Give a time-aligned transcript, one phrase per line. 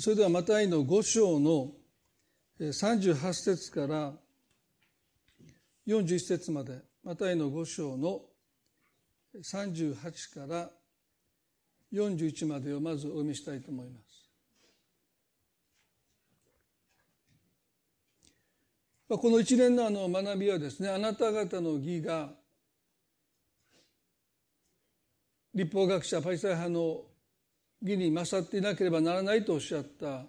[0.00, 1.72] それではマタイの5章の
[2.60, 4.12] 38節から
[5.88, 8.20] 41節までマタイの5章の
[9.42, 9.94] 38
[10.34, 10.70] から
[11.92, 14.30] 41までをまずお読みしたいと思います。
[19.08, 22.34] この一連のあの学びはですねあなた方の義が
[25.54, 27.07] 立法学者パリサイ派の
[27.82, 30.24] 義に勝っていなければならないとおっしゃった。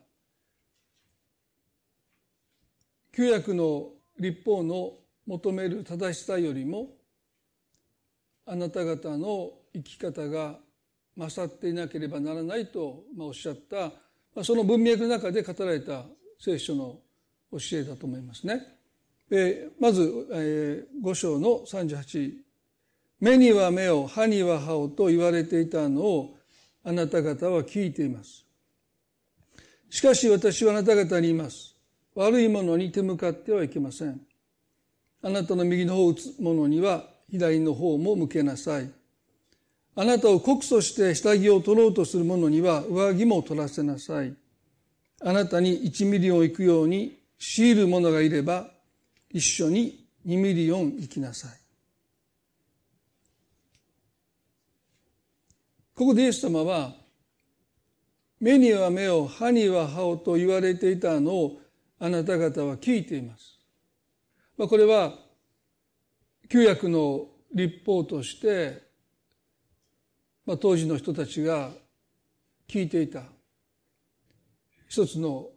[3.11, 4.93] 旧約の立法の
[5.25, 6.87] 求める正しさよりも
[8.45, 10.57] あなた方の生き方が
[11.17, 13.91] 勝っていなければならないとおっしゃった。
[14.43, 16.05] その文脈の中で語られた
[16.39, 16.99] 聖書の
[17.51, 18.79] 教えだと思いますね。
[19.79, 22.33] まず、え5章の38
[23.19, 26.38] 目には目を歯には歯をと言われていたのを
[26.89, 28.43] あなた方は聞いています。
[29.91, 31.75] しかし私はあなた方に言います。
[32.15, 34.19] 悪いものに手向かってはいけません。
[35.21, 38.89] あなたの右の方を打つ者には左の方も向けなさい。
[39.97, 44.33] あなたを告訴して下着を取ろうとする者には上着も取らせなさい。
[45.21, 48.67] あなたに1ミリオン行くように強いる者がいれば
[49.29, 51.51] 一緒に2ミリオン行きなさい。
[55.99, 56.93] ここでイエス様は
[58.39, 61.59] 目には目を歯には歯をと言われていたのを
[61.99, 63.59] あなた方は聞いています。
[64.57, 65.19] まこれは
[66.47, 68.81] 旧約の律法として、
[70.45, 71.71] まあ、当時の人たちが
[72.65, 73.23] 聞いていた
[74.87, 75.49] 一つの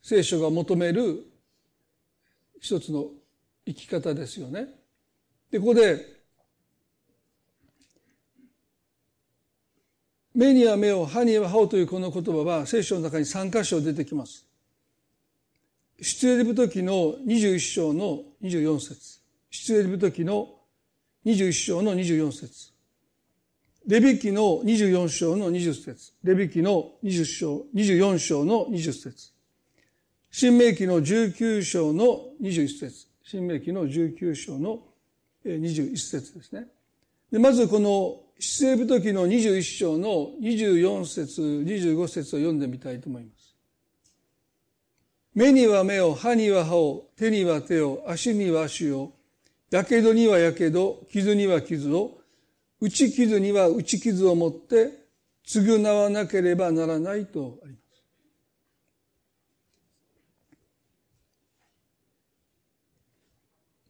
[0.00, 1.26] 聖書が求める
[2.58, 3.10] 一つの
[3.66, 4.68] 生き方ですよね。
[5.50, 6.15] で、ここで
[10.36, 14.46] 目には目を、歯には歯をというこの言葉は聖書の中に3箇所出てきます。
[15.98, 19.20] 出エリブ時の21章の24節。
[19.50, 20.48] 出エリブ時の
[21.24, 22.76] 21章の24節。
[23.86, 26.12] レビキの24章の20節。
[26.22, 29.32] レビキの20章、24章の20節。
[30.30, 33.06] 新明記の19章の21節。
[33.22, 34.80] 新明記の19章の
[35.46, 36.66] 21節ですね。
[37.32, 43.56] でまずこの出エブ時の21章の24節25節を読んでみたいと思います。
[45.34, 49.12] 目には目を、歯には歯を、手には手を、足には足を、
[49.70, 52.18] やけどにはやけど、傷には傷を、
[52.80, 55.06] 打ち傷には打ち傷を持って
[55.46, 58.02] 償わなければならないとあります。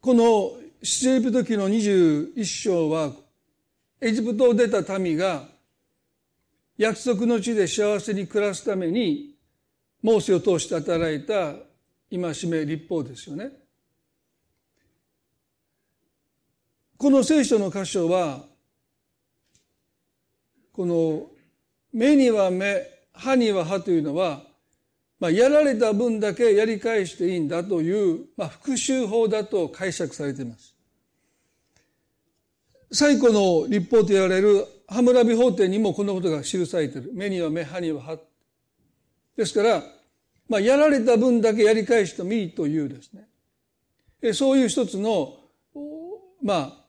[0.00, 0.52] この
[0.82, 3.12] 出エブ時の21章は
[4.06, 5.48] エジプトを出た民が
[6.78, 9.34] 約束の地で幸せに暮らすために
[10.00, 11.54] モーセを通して働いた
[12.08, 13.50] 戒め立法ですよね。
[16.96, 18.44] この聖書の箇所は
[20.72, 21.26] この
[21.92, 24.44] 目には目歯には歯というのは、
[25.18, 30.75] まあ、やられた分だけやり返していいんだという、まあ、復讐法だと解釈されています。
[32.96, 37.10] 最古の立法と言われるハムラビ法典にもこのことが記されている。
[37.12, 38.18] 目には目、歯には歯。
[39.36, 39.82] ですから、
[40.48, 44.32] まあ、やられた分だけやり返してもいいというですね。
[44.32, 45.34] そういう一つの、
[46.42, 46.84] まあ、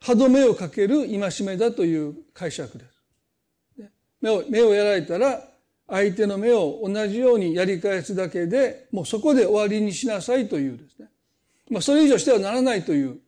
[0.00, 3.90] 歯止めをかける戒めだという解釈です。
[4.22, 5.46] 目を、目をやられたら、
[5.86, 11.10] 相手の目を同じようにやり返すだけで、もうそこで終わりにしなさいというですね。
[11.70, 13.18] まあ、それ以上してはならないという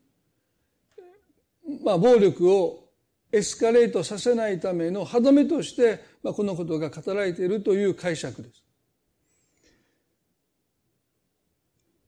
[1.84, 2.88] まあ、暴力を
[3.30, 8.64] エスカレートさせないための歯止めとして、まあ、このことが語られているという解釈です。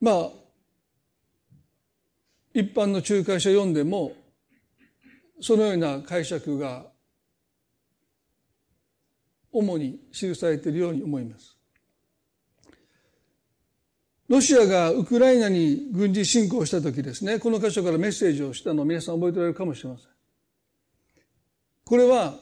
[0.00, 0.30] まあ、
[2.54, 4.12] 一般の仲介書を読んでも、
[5.40, 6.86] そのような解釈が
[9.52, 11.59] 主に記されているように思います。
[14.30, 20.06] ロシアがウクライナに軍事侵攻した時ですね、この箇所からメッセージをしたのを皆さん覚えておられるかもしれません。
[21.84, 22.38] これは、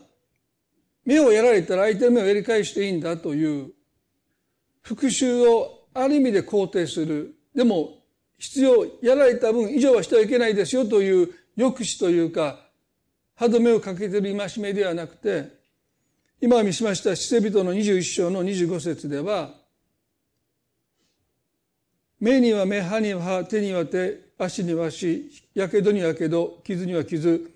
[1.06, 3.70] 目をやられたら相手の目をやり返していいんだという
[4.82, 7.34] 復讐をある意味で肯定する。
[7.54, 8.02] でも、
[8.36, 12.68] 必要、やられた分以上はしてはいけないですよという抑止というか、
[13.34, 15.56] 歯止めをかけている戒めではなくて、
[16.42, 19.57] 今見しました死世人の21章の25節では、
[22.20, 27.50] 目には目、歯には歯、手には手、足には足、やけどにはやけど、傷には傷、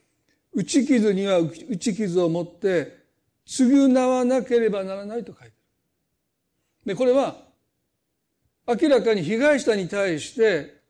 [0.53, 3.03] 打ち傷には打ち傷を持って、
[3.47, 5.53] 償わなければならないと書いてある。
[6.87, 7.37] で、これは、
[8.67, 10.81] 明らかに被害者に対して、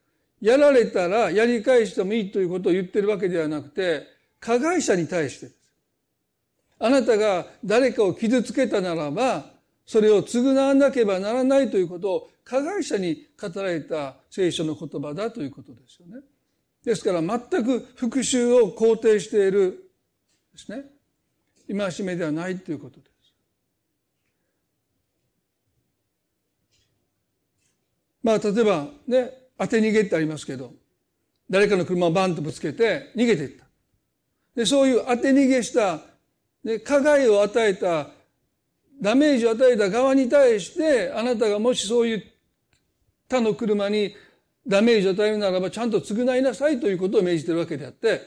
[0.41, 4.07] やられたらやり返してもいいということを言ってるわけではなくて、
[4.41, 5.59] 加害者に対してです。
[6.81, 9.52] あなたが誰かを傷つけたならば、
[9.87, 16.23] それを償わなければならないということを加害者に語られた聖書の言葉だということですよね。
[16.85, 19.91] ですから全く復讐を肯定している
[20.53, 20.85] ですね。
[21.69, 23.13] 戒めではないということです。
[28.23, 30.73] まあ例えばね、当て逃げってありますけど、
[31.51, 33.67] 誰かの車をバンとぶつけて逃げていった。
[34.55, 36.01] で、そういう当て逃げした、
[36.65, 38.11] ね、加害を与えた、
[39.03, 42.25] ダメージを与えた側に対して、あなたがもしそういう
[43.29, 44.15] 他の車に
[44.65, 48.21] ダメージを与えるならばちゃんと償いなさいということを命じてるわけであって、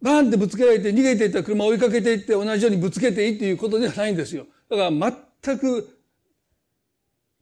[0.00, 4.46] バーンってぶつけられて逃げていった車を追いかけていって同じようにぶつけていいっていうことではないんですよ。
[4.70, 4.90] だから
[5.42, 5.98] 全く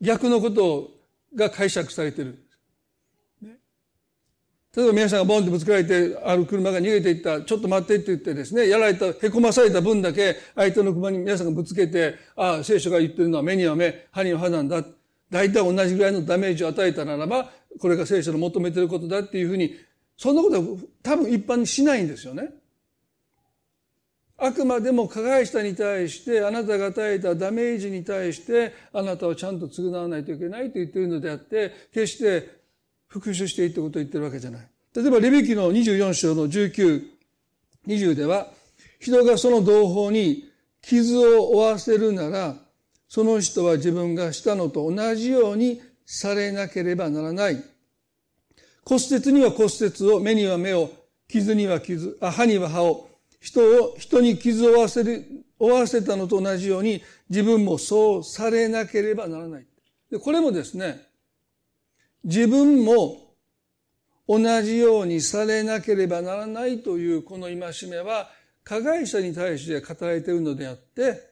[0.01, 0.91] 逆のこと
[1.35, 2.48] が解釈されてる。
[4.77, 14.85] 例えば皆さんがボンってぶつけられて、ある車が逃げていった、ちょっと待ってって言ってですね、やられた、へこまされた分だけ、相手の車に皆さんがぶつけて、ああ、聖書が言ってるのは目には目、歯には歯なんだ。
[15.31, 19.75] 大体同じぐらいのダメージを与えたならば、これが聖書の求めてることだっていうふうに、
[20.17, 20.63] そんなことは
[21.03, 22.51] 多分一般にしないんですよね。
[24.37, 32.58] あくまでも加害者に対して、あなたが与えたダメージに対して、あなたはちゃんと償わないといけないと言っているのであって、決して
[33.09, 34.69] 復讐していいってことを言ってるわけじゃない。
[34.95, 37.03] 例えば、レビキの24章の19、
[37.87, 38.53] 20では、
[39.01, 40.51] 人がその同胞に
[40.83, 42.57] 傷を負わせるなら、
[43.09, 47.63] その人は自分がしたのと同じようにされなければならない。
[48.85, 50.91] 骨折には骨折を、目には目を、
[51.29, 53.09] 傷には傷、歯には歯を、
[53.41, 55.25] 人を、人に傷を負わせる、
[55.59, 59.67] 負わせたのと同じように、自分もそうされなければならない。
[60.11, 61.08] でこれもですね、
[62.25, 63.35] 自分も
[64.27, 68.31] 同じようにされなければならないというこの戒めは、
[68.65, 71.31] 加害者に対して語られているのであって、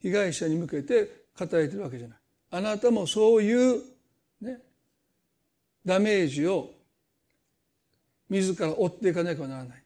[0.00, 2.18] 被害者に向けて語られているわけじゃない。
[2.52, 3.82] あなたもそういう
[4.40, 4.58] ね、
[5.84, 6.70] ダメージを
[8.30, 9.80] 自ら追っていかなければならない。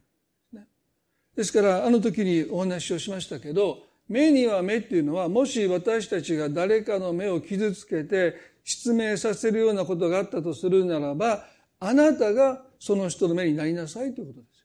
[1.37, 11.45] ですからあの時にお話をしましたけど目には目っていうのはもし私たちが誰かの目を傷つけて失明させるようなことがあったとするならば
[11.79, 14.65] あなたがその人の目になりなさいということですよ。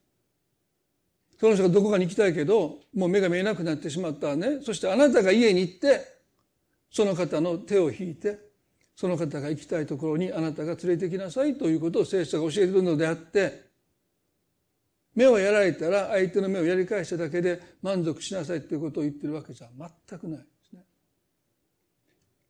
[1.40, 6.06] その人がどこかに行きたいけどもう目が見えなくなってしまったねそしてあなたが家に行って
[6.92, 8.40] その方の手を引いて
[8.96, 13.70] その方が行きたいところにあなたが連れてきなさいということを聖書が教えているのであって
[15.16, 19.68] 目をやられたら相手の目をやり返しただけで満足しなさいということを言ってるわけじゃ
[20.08, 20.46] 全くない。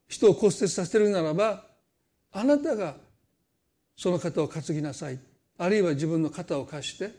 [0.10, 1.64] 人を骨折させるならば
[2.32, 2.96] あなたが
[3.96, 5.20] その方を担ぎなさい
[5.58, 7.12] あるいは自分の肩を貸して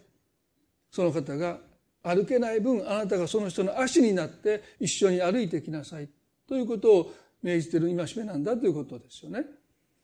[0.90, 1.58] その方が
[2.02, 6.08] 歩けない分あなたがその人の足になって一緒に歩いてきなさい
[6.48, 9.44] ということを命じている戒めなんだということですよね。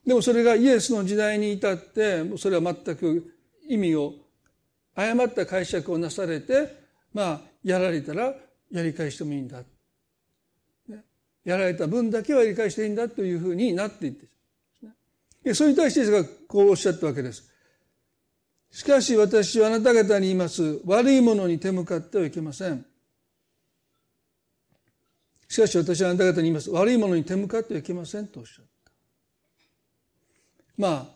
[0.06, 3.34] でもそれがイエスの時代に至ってそれは全く
[3.68, 4.14] 意味を
[4.94, 6.76] 誤った解釈をなされて、
[7.12, 8.32] まあ、やられたら
[8.70, 9.62] やり返してもいいんだ。
[11.46, 14.12] やられた分だけはやり返していいんだというふうになっていっ
[15.44, 17.48] て、それに対してがこうおっしゃったわけです。
[18.72, 20.81] しかし私はあなた方に言います。
[20.84, 22.84] 悪いものに手向かってはいけません。
[25.46, 26.69] しかし私はあなた方に言います。
[26.70, 28.91] 悪いものに手向かってはいけませんとおっしゃった。
[30.76, 31.06] まあ、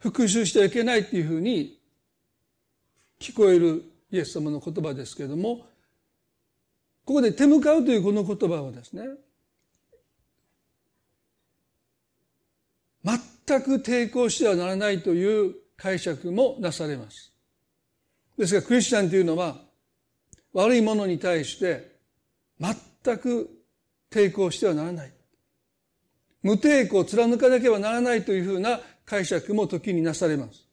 [0.00, 1.80] 復讐してはいけないっていうふうに
[3.18, 5.66] 聞こえるイエス様の言葉ですけれども、
[7.06, 9.04] ここで手向かうというこの言葉はですね、
[13.04, 17.32] 全く抵抗してはならないという解釈もなされます。
[18.36, 19.56] ですがクリスチャンというのは
[20.52, 21.96] 悪いものに対して
[22.58, 22.74] 全
[23.18, 23.50] く
[24.10, 25.12] 抵抗してはならない。
[26.42, 30.66] 無抵抗を貫かなければならないというふうな解釈も時になされます。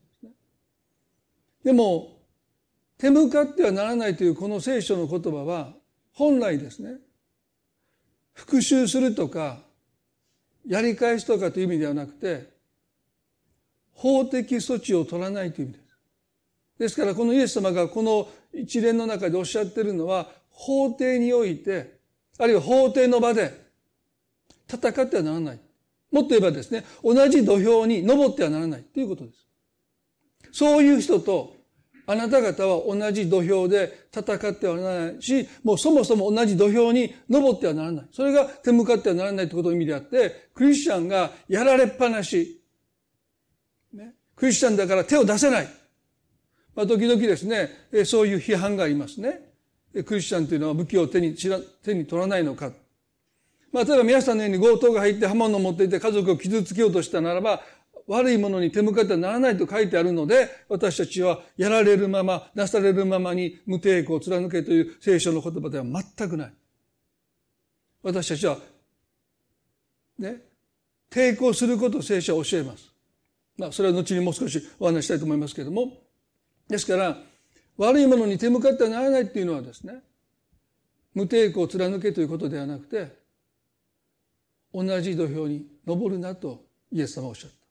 [1.63, 2.17] でも
[2.97, 5.82] 手向かってはならないというこの聖書の言葉は
[6.13, 6.97] 本来ですね
[8.33, 9.59] 復讐するとか
[10.65, 12.51] やり返すとかという意味ではなくて
[13.93, 15.83] 法的措置を取らないという意味です。
[16.79, 21.99] ですからこのイエス様がこの一連の中でおっしゃっているのは法廷において
[22.37, 23.61] あるいは法廷の場で
[24.67, 25.59] 戦ってはならない。
[26.11, 29.47] もっと言えばですね同じ土俵に登ってはならないということです。
[30.51, 31.52] そういう人と
[32.05, 38.05] あなた方は同じ土俵で戦ってはならないし、もうそもそも同じ土俵に登ってはならない。
[38.11, 42.61] それが手向かってはならないということの意味であって、クリスチャンがやられっぱなし、
[43.93, 45.67] ね、クリスチャンだから手を出せない。
[46.75, 47.69] まあ、時々ですね、
[48.05, 49.39] そういう批判がありますね。
[50.05, 52.71] クリスチャンというのは武器を手に手に取らないのか。
[53.71, 57.61] まあ、例えば皆さんのように強盗が入って刃物を持っていて家族を傷つけようとしたならば、
[58.07, 66.53] 悪いものに手向かってはならないと書いてあるので、私たちはやられるまま、なされるままに無抵抗を貫けという聖書の言葉では全くない。
[68.01, 68.57] 私たちは、
[70.19, 70.37] ね、
[71.09, 72.91] 抵抗することを聖書は教えます。
[73.57, 75.93] まあ、それは後にもう少しお話したいと思いますけれども。
[76.67, 77.17] ですから、
[77.77, 80.01] 悪いものに手向かってはならないっていうのはですね、
[81.13, 83.23] 無抵抗を貫けということではなくて、
[84.73, 87.62] 同じ土俵に登るなとイエス様はおっしゃった。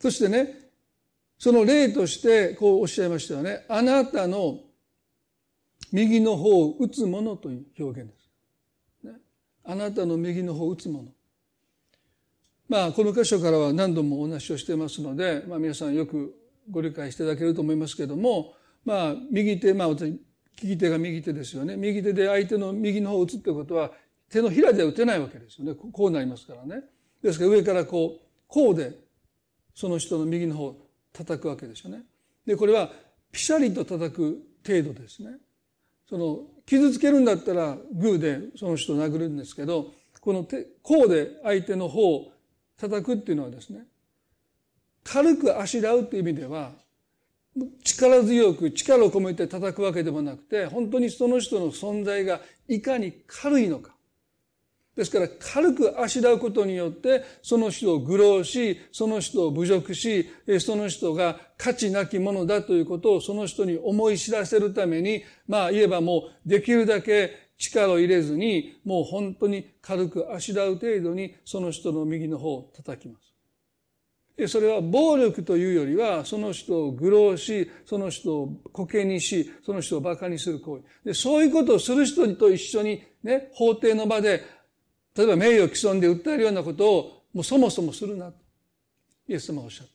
[0.00, 0.70] そしてね、
[1.38, 3.64] その例としてこうおっしゃいましたよね。
[3.68, 4.60] あなたの
[5.92, 9.06] 右の方を打つものという表現です。
[9.06, 9.12] ね、
[9.64, 11.08] あなたの右の方を打つもの。
[12.68, 16.34] まあ、この箇所からは何度もお話をしてますので、まあ皆さんよく
[16.70, 20.04] ご理解していただけると思いますけれども、まあ、右手、まあ私、
[20.62, 21.76] 利き手が右手ですよね。
[21.76, 23.92] 右手で相手の右の方を打つってことは、
[24.28, 25.74] 手のひらでは打てないわけですよね。
[25.74, 26.82] こうなりますからね。
[27.22, 28.92] ですから上からこう、こうで
[29.78, 30.76] その人の右の方を
[31.12, 32.02] 叩くわけですよね。
[32.44, 32.90] で、これは
[33.30, 35.36] ピシャリと叩く程度ですね。
[36.08, 42.32] その、傷つけるんだったらグーでその人を殴るんですけど、この手、こうで相手の方を
[42.76, 43.84] 叩くっていうのはですね、
[45.04, 46.72] 軽くあしらうっていう意味では、
[47.84, 53.94] 力強く力を込めて叩くわけでもなくて、本当にその人の存在がいかに軽いのか。
[54.98, 60.28] ですから軽くあしらうことによってその人を愚弄し、その人を侮辱し、
[60.58, 73.28] その人が価値なきものだということをその人に思い知らせるために、まあ言えばもうできるだけ力を入れずに、もう本当に軽くあしらう程度にその人の右の方を叩きます。
[74.48, 80.84] それは暴力というよりは、その人を愚弄し、その人をコケにし、その人を馬鹿にする行為。
[81.04, 84.42] でそういうことをする人と一緒にね、法廷の場で
[85.18, 88.38] 例えば名誉毀損で訴えるようなことをもうそもそもするなと
[89.26, 89.92] イエス様はおっしゃった。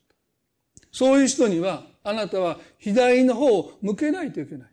[0.92, 4.68] そういう人にはあなたは左の方を向けないといけない。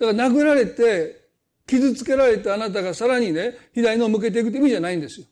[0.00, 1.28] だから殴られて
[1.66, 5.26] 傷つけられてあなたがさらにね、左のを向けていくって意味じゃないんですよ。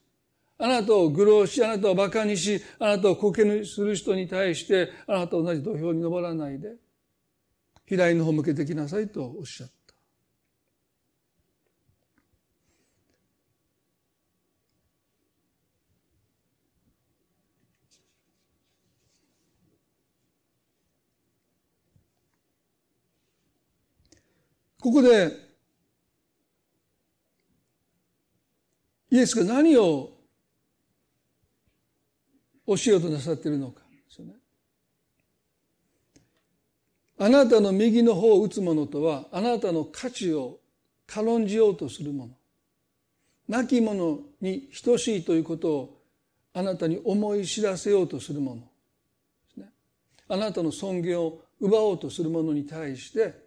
[0.58, 6.74] あなたを愚弄し、あなたを馬鹿にし、あなたをこけにする人に対して、あなたと同じ土俵に登らないで、
[7.86, 9.81] 左の方を向けてきなさいとおっしゃった。
[24.82, 25.30] ここで、
[29.12, 30.10] イエスが何を
[32.66, 34.34] 教えようとなさっているのかですよね。
[37.16, 40.58] あなたの右の方を打つ者とは、あなたの価値を
[41.06, 42.34] 軽んじようとする者。
[43.48, 46.02] 亡き者に等しいということを
[46.54, 48.60] あなたに思い知らせようとする者。
[50.26, 53.41] あなたの尊厳を奪おうとする者に対して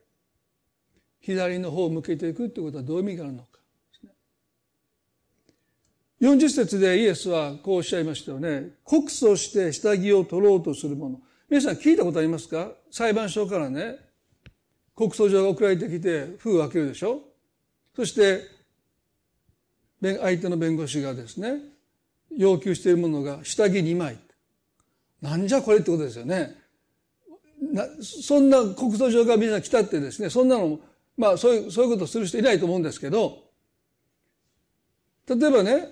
[1.25, 3.47] 左の方を向けていくということはどういう意味があるのか
[6.21, 8.69] 40節でイエスはこうおっしゃいましたよね。
[8.83, 11.19] 告訴して下着を取ろうとする者。
[11.49, 12.71] 皆さん聞いたことありますか？
[12.89, 13.97] 裁判所からね、
[14.95, 17.21] 告訴状が送られてきて封を開けるでしょ？
[17.95, 18.41] そして、
[20.01, 21.59] 相手の弁護士がですね、
[22.35, 24.17] 要求しているものが下着2枚。
[25.21, 26.55] なんじゃこれってことですよね。
[28.01, 30.79] そんな告訴状が皆さん来たってですね、そんなの
[31.17, 33.43] まあそういう、そういうことする人いないと思うんですけど、
[35.27, 35.87] 例えばね、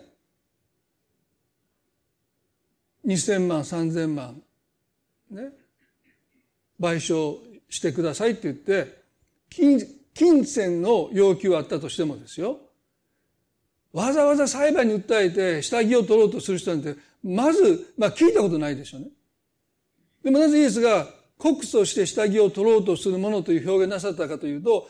[3.06, 4.42] 2000万、3000万、
[5.32, 5.50] ね、
[6.80, 7.38] 賠償
[7.70, 9.04] してくださいって言って、
[9.50, 9.80] 金、
[10.14, 12.60] 金銭の要求があったとしてもですよ、
[13.92, 19.08] わざわざ裁判に訴えて下着を取ろうとする人なんて、まず、まあ聞いたことないでしょうね。
[20.24, 24.90] でもなぜイエスが告訴して下着を取ろうとするものという表現なさったかというと、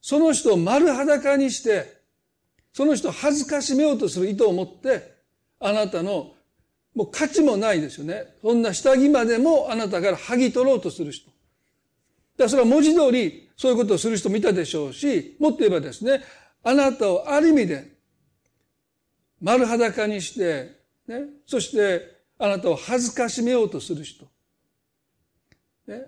[0.00, 2.00] その人を丸裸にして、
[2.72, 5.14] その人を恥ずかしめようとする意図を持って、
[5.58, 6.32] あなたの、
[6.94, 8.34] もう価値もないですよね。
[8.42, 11.26] そんな下着までもあなたから剥ぎ取ろうとする人。
[11.26, 11.36] だか
[12.44, 16.22] らそれは文字通りそういうことをする人もいたでしょうし、もっと言えばですね、
[16.62, 17.92] あなたをある意味で
[19.40, 24.26] 丸裸にして、ね、そしてあなたを恥ずかしめようとする人。
[25.86, 26.06] ね、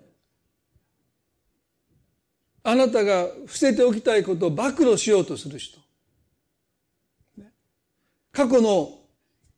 [2.63, 5.79] あなたが伏せておきたいことを暴露しようとする人。
[8.31, 8.99] 過去の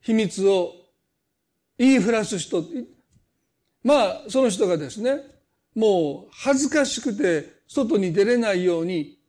[0.01, 0.73] 秘密を
[1.77, 2.63] 言いふらす人。
[3.83, 5.21] まあ、その人がですね、
[5.75, 9.19] もう恥ずかしくて外に出れないように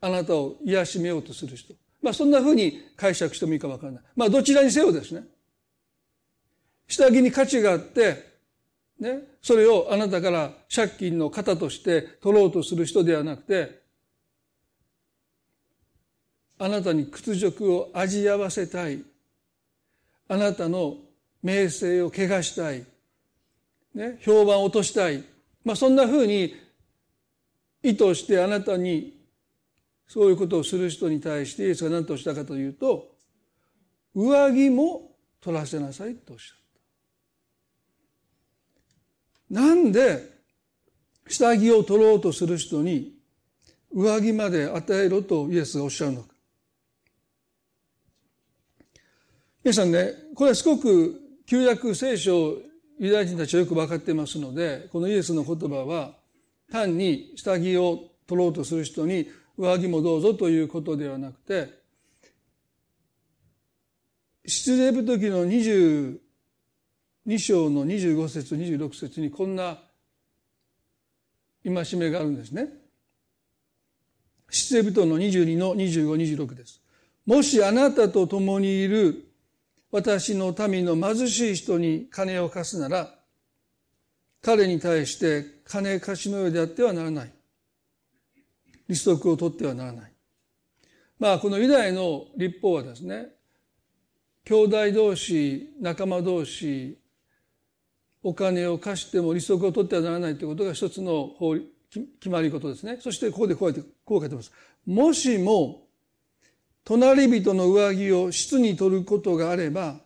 [0.00, 1.74] あなたを癒しめようとする人。
[2.02, 4.02] まあそんな風に解釈してもいいかわからない。
[4.14, 5.22] まあどちらにせよですね。
[6.86, 8.24] 下着に価値があって、
[8.98, 13.82] ね、それをあなたから借金の型として取ろうとする人ではなくて、
[16.58, 19.02] あなたに屈辱を味合わせたい。
[20.28, 20.96] あなたの
[21.42, 22.84] 名声を汚したい。
[23.94, 25.24] ね、評判を落としたい。
[25.64, 26.54] まあそんな風に
[27.82, 29.18] 意図してあなたに
[30.06, 33.14] そういうことをする人に対してイエスが何としたかというと
[34.14, 36.57] 上着も取らせなさいとおっしゃった
[39.50, 40.38] なんで
[41.26, 43.14] 下着を取ろうとする人に
[43.92, 46.28] 上着まで与えろとイエスがおっしゃるのか。
[49.64, 52.56] 皆さんねこれはすごく旧約聖書
[52.98, 56.12] ユダヤ人たちはよく分かってますのでこのイエスの言葉は
[56.70, 61.68] 単に下着を取ろうとする人に上着もどうぞということではなくて、
[64.46, 65.44] 出エブ時の
[67.28, 69.76] 2章の25節26節にこんな
[71.62, 72.68] 戒めがあるんですね。
[74.48, 76.80] 出エブの22の2526です。
[77.26, 79.26] もしあなたと共にいる
[79.92, 83.14] 私の民の貧しい人に金を貸すなら、
[84.40, 87.32] 彼に対して金貸しのようであってはならない。
[88.88, 90.12] 利息を取ってはならない。
[91.18, 93.26] まあこのユダヤの立法はですね、
[94.46, 96.96] 兄弟同士、仲間同士、
[98.28, 101.56] お金を貸しても利息を取ってはならないということが一つの法
[101.90, 102.98] 決まりことですね。
[103.00, 104.52] そしてここでこうやってこう書いてます。
[104.84, 105.86] もしも
[106.84, 109.96] 隣人の上着を質に取ることがあれば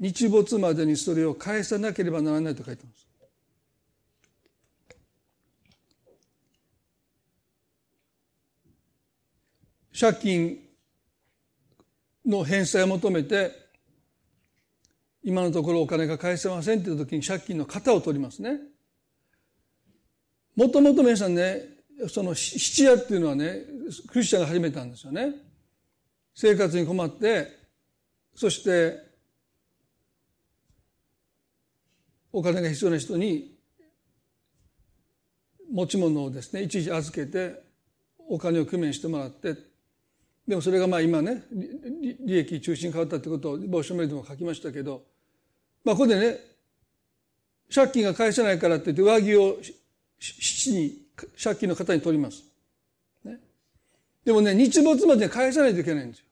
[0.00, 3.06] 日没までにそれを返さなければならないと書いてます。
[9.98, 10.58] 借金
[12.26, 13.65] の返済を求めて
[15.26, 18.60] 今のところお金が返せませんっていう時に借金の型を取りますね。
[20.54, 21.64] もともと皆さんね、
[22.08, 23.62] その七夜っていうのはね、
[24.06, 25.34] クリスチャンが始めたんですよね。
[26.32, 27.48] 生活に困って、
[28.36, 29.02] そして
[32.32, 33.58] お金が必要な人に
[35.72, 37.60] 持ち物をですね、一時預けて
[38.28, 39.56] お金を工面してもらって
[40.46, 41.42] でもそれがまあ今ね
[42.24, 45.15] 利益中心に変わったってことを帽子のメでも書きましたけど
[45.86, 46.40] まあここでね
[47.72, 49.56] 借金が返せないからって言って上着を
[50.18, 50.98] 七に
[51.40, 52.42] 借金の方に取ります。
[53.24, 53.38] ね、
[54.24, 56.24] でもね日没まで返さないといけないんですよ。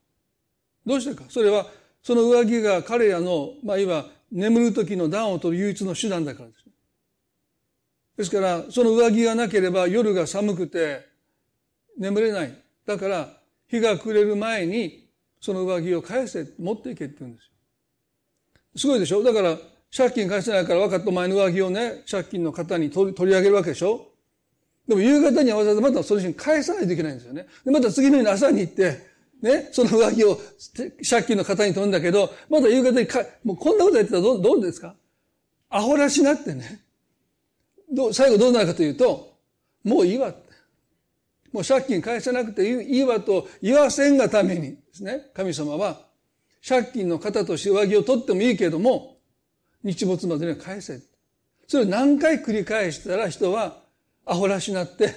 [0.85, 1.67] どうしてかそれは
[2.03, 6.65] その上着が彼らのまあいわ眠る時の暖を取る唯一の手段だからです。
[8.17, 11.07] ですからその上着がなければ夜が寒くて
[11.97, 12.53] 眠れない。
[12.85, 13.29] だから
[13.69, 15.07] 日が暮れる前に
[15.39, 17.51] その上着を返せ、持っていけって言うんですよ。
[18.75, 19.23] すごいでしょ？
[19.23, 19.57] だから
[19.95, 24.07] 借金返せないから分かった前の上着をね、借金の方に取り上げるわけでしょ？
[24.87, 27.47] でも夕方にはわざわざまたその人に返さないといけないんですよね。
[27.63, 28.99] で、また次の日の朝に行って、
[29.41, 30.37] ね、その上着を
[31.09, 34.95] 借金の方に取るんだけど、また夕方にか、もうこんなことやってたらどどうですか？
[35.69, 36.81] アホらしなってね。
[37.91, 39.37] ど最後どうなるかというと、
[39.83, 40.33] もういいわ。
[41.51, 46.01] もう借金返さなくていいわと言わせんがためにですね、神様は
[46.67, 49.17] 借金の方として上着を取ってもいいけども、
[49.83, 50.99] 日没までには返せ。
[51.67, 53.83] それを何回繰り返したら人は
[54.25, 55.13] アホらしなって、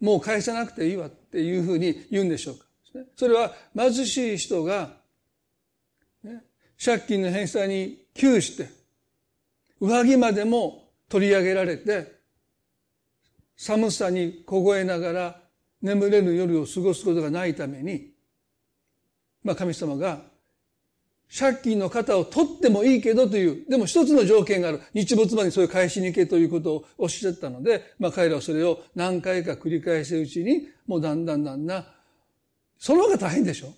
[0.00, 2.66] もう返さなくていいわっていうふうに言うんでしょうか。
[3.16, 4.90] それは貧しい人が、
[6.22, 6.42] ね、
[6.82, 8.68] 借金の返済に窮して、
[9.80, 12.20] 上着までも取り上げられて、
[13.56, 15.40] 寒さに凍えながら
[15.80, 18.10] 眠れる夜を過ごすことがないために、
[19.42, 20.29] まあ神様が
[21.32, 24.80] 借金の方を取ってもいいけどという、でも一つの条件がある。
[24.92, 31.86] 日没までそれを返しに行けということをおっしゃったので、まあ彼らはそれを何回か繰り返すうちに、もうだんだんだんだん、
[32.78, 33.72] その方が大変でしょ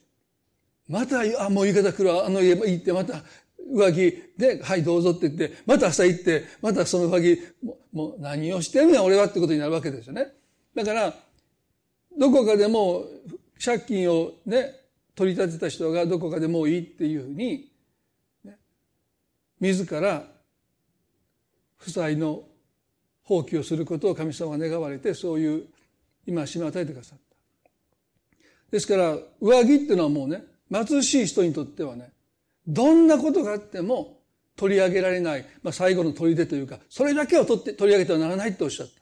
[0.89, 3.23] また、あ、もう言い方来るあの家行って、また
[3.71, 7.43] 上着で、はい、どうぞって言って、また朝行って、またその上着、
[7.93, 10.29] もう何をしてんねん、俺はってことになるわけですよね。
[10.75, 11.15] だから、
[12.19, 13.05] どこかでも
[13.63, 14.82] 借金をね、
[15.15, 17.71] 取り立てた人がどこかでもういいっていうふうに、
[18.45, 18.59] ね、
[19.61, 20.25] 自ら
[21.77, 22.45] 負債の
[23.25, 25.67] 放棄をすることを神様が願われて、そういう
[26.27, 27.25] 今しめ与えてくださった。
[28.71, 32.11] ですから上着っていうのはもうね貧しい人にとってはね
[32.67, 34.19] どんなことがあっても
[34.57, 38.95] 取り上げられない、まあ、最後の砦というかそれだけは取って取り上げてはならないとおっしゃった。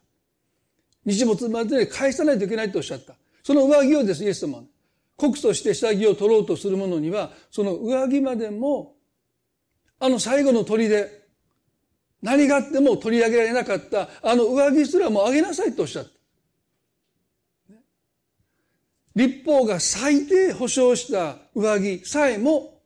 [1.06, 3.14] 日没まで返さないといけないとおっしゃった。
[3.42, 4.68] その上着をですイエス様はね
[5.20, 8.94] 告訴して下着を取ろうとする者にはその上着までも
[9.98, 11.08] あの最後の砦
[12.22, 16.10] 何があっても取り上げられなかったあの上着すらもあげなさいとおっしゃった。
[19.14, 22.80] 立法が最低保障した上着さえも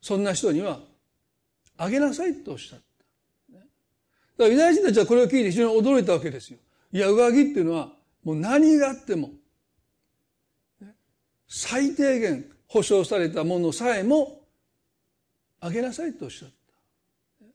[0.00, 0.80] そんな人には
[1.76, 2.84] あげなさいとおっしゃった。
[3.54, 3.64] だか
[4.38, 6.58] らユダヤ人たちはこれを聞いて非常に驚いたわけですよ。
[6.92, 7.92] いや、上着っていうのは
[8.24, 9.30] もう何があっても
[11.54, 14.40] 最低限保障されたものさえも
[15.60, 17.46] あげなさいとおっしゃった。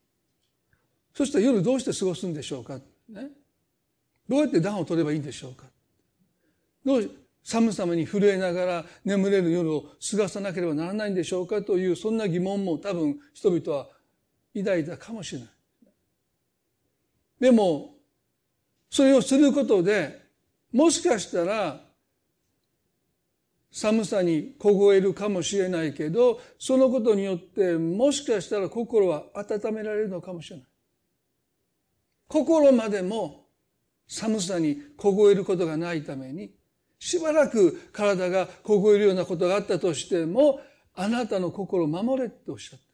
[1.15, 2.75] そしたら夜どうして過ごすんでしょうか、
[3.09, 3.31] ね、
[4.29, 5.65] どうやって暖を取ればいいんでしょうか
[6.85, 7.09] どう
[7.43, 13.87] 寒さに震えながら眠れる夜を過ごさなければならないんでしょうかというそんな疑問も多分人々は
[14.55, 15.49] 抱いたかもしれない。
[17.39, 17.95] でも
[18.91, 20.21] それをすることで
[20.71, 21.86] もしかしたら
[23.77, 30.65] 寒さに凍えるかもしれないけどそのことによってもしかしたら心は温められるのかもしれない。
[32.27, 33.45] 心までも
[34.07, 36.51] 寒さに凍えることがないために、
[36.97, 40.59] しばらく体が凍えるようなことがあったとしても、
[40.95, 42.91] あなたの心を守れっておっしゃってる。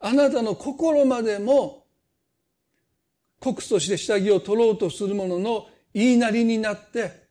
[0.00, 1.86] あなたの心までも、
[3.40, 7.23] 告訴して下着を取ろうとする者の言いなりになって、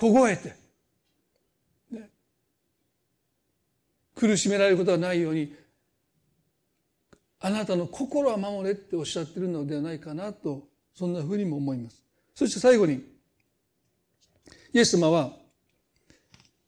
[0.00, 0.54] 凍えて、
[1.90, 2.08] ね、
[4.16, 5.54] 苦しめられることがないように
[7.42, 12.02] あなたの心は守れっておっしゃってるのではないかなと、そんなふうにも思います。
[12.34, 13.02] そして最後に、
[14.74, 15.32] イエス様は、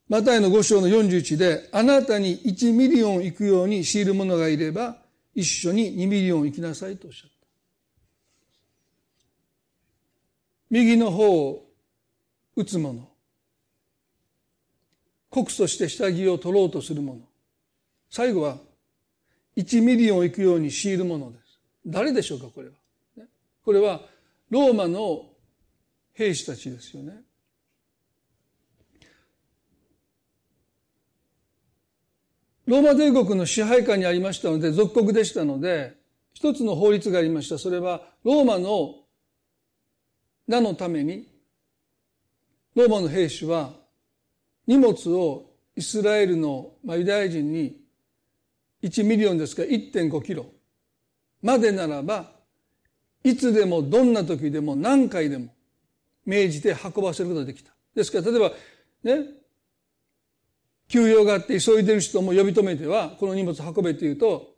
[0.08, 4.96] マタイの5章の41で、あなたに1ミリオン行くように強いる者がいれば、
[5.34, 7.36] 一緒に2ミリオン行きなさいとおっしゃった。
[10.70, 11.66] 右の頬を
[12.56, 13.11] 打つ者、
[15.32, 17.18] 告訴して下着を取ろうとする者、
[18.10, 18.58] 最後は
[19.56, 21.58] 1ミリオン行くように強いるものです。
[21.86, 22.74] 誰でしょうか、これは。
[23.64, 24.02] これは、
[24.50, 25.30] ローマの
[26.12, 27.22] 兵士たちですよね。
[32.66, 35.96] ローマ帝国の支配下にありましたので、属国でしたので、
[36.34, 37.56] 一つの法律がありました。
[37.56, 38.96] それは、ローマの
[40.46, 41.26] 名のために、
[42.74, 43.81] ローマの兵士は、
[44.66, 47.80] 荷物をイスラエルのユダヤ人に
[48.82, 50.46] 1ミリオンですから1.5キロ
[51.42, 52.30] までならば、
[53.24, 55.48] いつでもどんな時でも何回でも
[56.24, 57.72] 命じて運ばせることができた。
[57.94, 58.52] ですから、例えば、
[59.02, 59.26] ね、
[60.88, 64.54] 急用があって急いでる人も呼び止めては、この荷物運べって言うと、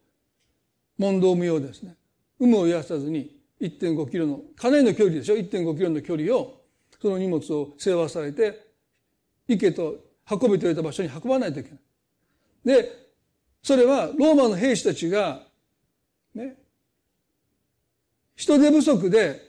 [0.99, 1.97] 問答無用ですね。
[2.39, 6.61] 有無を言わさずに1.5キロの、かなりの距離でしょ ?1.5 キロの距離を、
[7.01, 8.64] その荷物を世話されて、
[9.49, 9.97] 行けと
[10.31, 11.79] 運べと言われた場所に運ばないといけない。
[12.65, 13.05] で、
[13.63, 15.47] それはローマの兵士たちが、
[16.35, 16.57] ね、
[18.37, 19.41] 人手不足で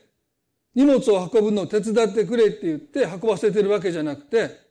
[0.73, 4.65] 荷物を運ぶのを手伝ってくれって言って運ばせてるわけじゃなくて、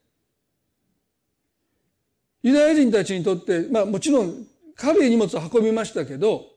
[2.42, 6.52] ユダヤ人たちにとって、まあもちろん軽い荷物を運びましたけど、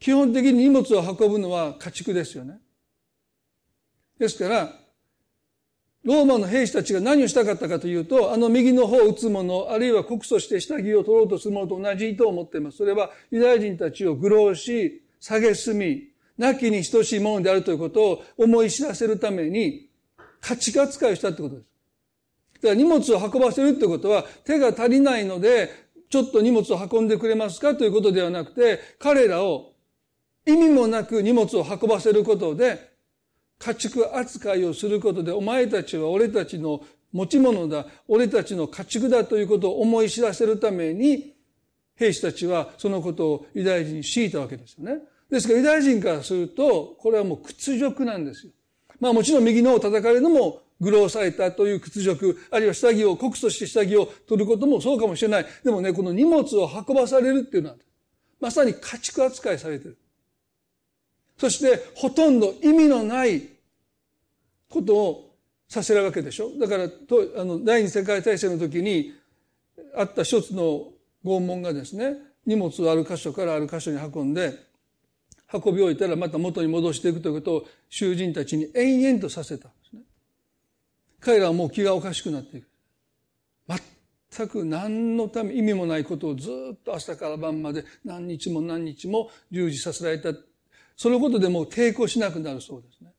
[0.00, 2.58] 基本的に荷物を運ぶのは家畜ですよね。
[4.18, 4.77] ですから、
[6.08, 12.78] ローマの兵士たちが何をしたかったかというと、あの右の方を打つ者、あるいは告訴して下着を取ろうとする者と同じ意図を持っています。
[12.78, 19.90] それはユダヤ人たちを愚弄し、蔑み、亡きに等しいものであるということを思い知らせるために、
[20.40, 21.66] 価値扱いをしたってことです。
[22.54, 25.68] だから荷物を運ばせるってことは、手が足りないので、
[26.08, 29.74] ちょっと荷物を運んでくれますかということではなくて、彼らを
[30.46, 32.87] 意味もなく荷物を運ばせることで、
[33.58, 36.80] 家畜扱いをすることでお前たちは俺たちの
[37.12, 41.34] 持ち物だ、俺たちの家畜だということを思い知らせるために、
[41.96, 45.00] 兵士たちはそのことをユダヤ人に強いたわけですよね。
[45.30, 48.52] ですからユダヤ人からすると、これはもう屈辱なんですよ。
[49.00, 55.46] まあもちろん右のを叩かれるのも愚弄されたという屈辱、あるいは下着を、告訴して下着を取ることもそうかもしれない。
[55.64, 57.76] でもね、この荷物を運ばされるっていうのは、
[58.40, 59.98] まさに家畜扱いされてる。
[61.38, 63.42] そしてほとんど意味のない
[64.68, 65.34] ことを
[65.68, 69.12] させるわけでしょだからとあの第二次世界大戦の時に
[69.96, 70.88] あった一つの
[71.24, 74.68] 拷問がですね荷物をある箇所からある箇所に運んで
[75.52, 80.02] 運び置いたらまた元に戻していくということを囚人たちに延々とさせたんですね。
[81.20, 82.68] 彼らはもう気がおかしくなっていく。
[84.30, 90.30] 全く何のため、意味もないことをずっと朝から晩まで何日も何日も従事させられた。
[90.98, 93.12] そのことでもう抵抗しなくなるそうですね。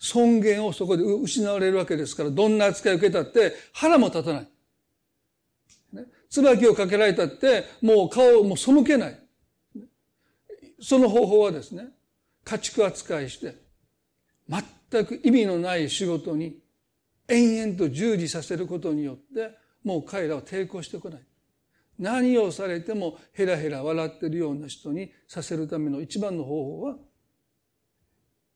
[0.00, 4.48] 尊厳をそこで失われるわけですから、どんな扱いを受けたって腹も立たない。
[5.92, 9.20] ね、椿をかけられたって、もう顔をもう背けない。
[10.82, 11.86] その方法はですね、
[12.42, 13.54] 家畜扱いして、
[14.48, 16.58] 全く意味のない仕事に
[17.28, 21.20] 延々と従事させることによって、もう彼らは抵抗してこない。
[21.98, 26.96] 何をされてもヘラヘラ笑ってるような人にさせるための一番の方法は、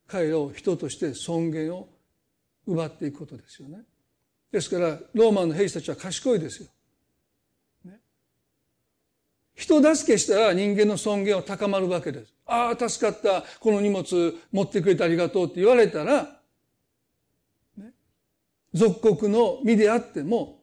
[0.07, 1.89] 彼らを人として尊厳を
[2.67, 3.83] 奪っていくことですよね。
[4.51, 6.69] ですから、ローマの兵士たちは賢いですよ。
[7.85, 8.01] ね、
[9.55, 12.33] 人助けしたら人間の尊厳は高まるわけです。
[12.47, 13.45] ああ、助かった。
[13.61, 16.41] この荷物持ってくれてありがとうって言われたら、
[17.77, 17.93] ね、
[18.73, 20.59] 属国の身であっても、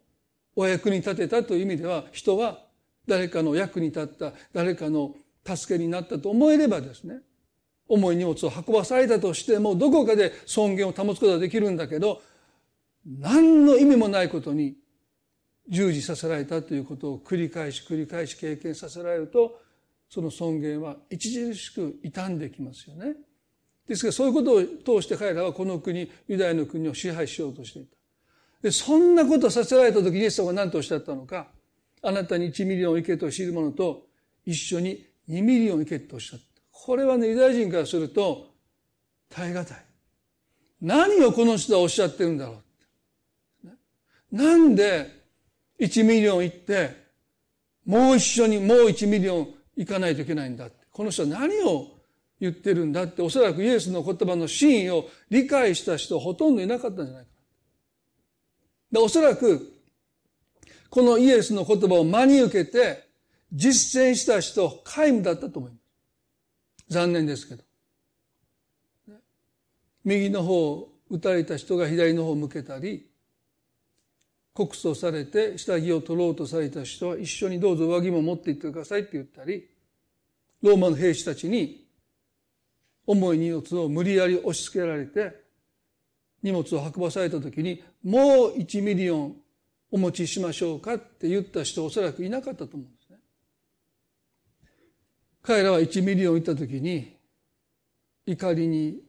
[0.56, 2.65] お役に立てたという意味では人は
[3.08, 5.16] 誰かの役に立った誰かの
[5.46, 7.20] 助けになったと思えればですね
[7.88, 12.22] 重い荷物を運ばされたとしてもどこかで尊厳を保つことができるんだけど
[13.06, 14.76] 何の意味もないことに
[15.70, 19.60] 従事させられたということを繰り返し繰り返し経験させられると
[20.10, 23.16] その尊厳は著しく傷んできますよね。
[23.88, 27.96] ですからそういうことを通して彼らはこの国ユダヤの国を支配しようとしていた。
[28.62, 31.48] で、そんなことをさせられた時にイエス様が何とおっしゃったのか、
[32.08, 34.06] あなたに1ミリオン行けと強いる者と
[34.46, 36.46] 一緒に2ミリオン行けとおっしゃった。
[36.72, 38.52] これはね、ユダヤ人からすると
[39.30, 39.68] 耐え難い。
[40.82, 42.62] 何をこの人はおっしゃってるんだろ
[43.64, 44.36] う。
[44.36, 45.24] なんで
[45.80, 47.06] 1ミリオン行って、
[47.86, 50.86] もう一緒にもう1ミリオン行かないといけないんだって。
[50.92, 51.88] この人は何を
[52.40, 57.30] 言ってるんだって、おそらくイエスの言葉の真意を理解した人はほとんどいなかったんじゃないか。
[58.92, 59.75] で、おそらく、
[60.90, 63.08] このイエスの言葉を真に受けて、
[63.52, 65.82] 実践した人、皆無だったと思います。
[66.90, 67.64] 残念ですけど。
[70.04, 73.10] 右の方を打たれた人が左の方を向けたり、
[74.54, 79.68] 告訴されて下着を取ろうとされた人は一緒にどうぞ上着も持っていってくださいって言ったり、
[80.62, 81.86] ローマの兵士たちに
[83.06, 85.44] 重い荷物を無理やり押し付けられて、
[86.42, 89.36] 荷物を運ばされた時にもう1ミリオン
[89.96, 93.18] お持ちしましょうかって言った人おそらくいなかったと思うんですね。
[95.42, 97.16] 彼らは1ミリオン行った時に
[98.26, 99.00] 怒りに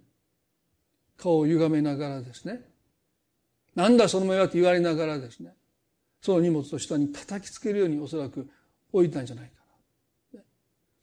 [1.16, 2.60] 顔を歪めながらですね
[3.74, 5.54] なんだその目はって言われながらですね
[6.20, 8.48] その荷物を下に叩きつけるようにおそらく
[8.92, 9.54] 置いたんじゃないか
[10.34, 10.40] な。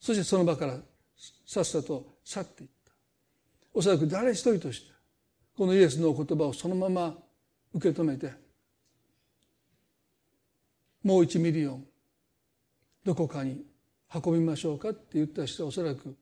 [0.00, 0.78] そしてその場から
[1.44, 2.92] さっさと去っていった。
[3.74, 4.92] おそらく誰一人として
[5.54, 7.14] このイエスの言葉をそのまま
[7.74, 8.43] 受け止めて
[11.04, 11.84] もう1ミリオン。
[13.04, 13.62] どこかに
[14.12, 16.16] 運びましょうかって言った人はおそらく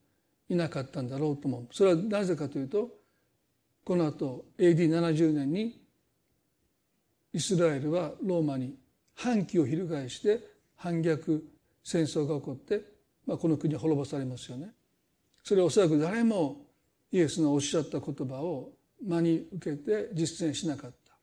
[0.49, 1.67] いなかったんだろうと思う。
[1.71, 2.89] それはなぜかというと
[3.85, 5.81] この後 AD70 年に
[7.31, 8.75] イスラエルはローマに
[9.15, 10.39] 反旗を翻して
[10.75, 11.43] 反逆
[11.83, 12.81] 戦争が起こって、
[13.25, 14.71] まあ、この国は滅ぼされますよね。
[15.43, 16.65] それはおそらく誰も
[17.11, 18.71] イエスのおっしゃった言葉を
[19.05, 21.13] 真に受けて実践しなかった。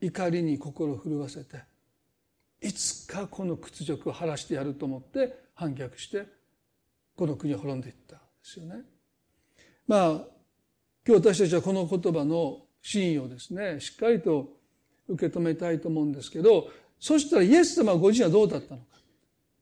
[0.00, 1.62] 怒りに心を震わせて
[2.64, 6.26] いつかこの屈辱を晴らしてやると思って反逆して
[7.14, 8.76] この国を滅んでいったんですよね。
[9.86, 10.10] まあ
[11.06, 14.48] 今日私たちはこの言葉の真意をですねしっかりと
[15.08, 18.86] 受け止めたいと思うんですけどそしたらイエス様ご自身はどうだったのか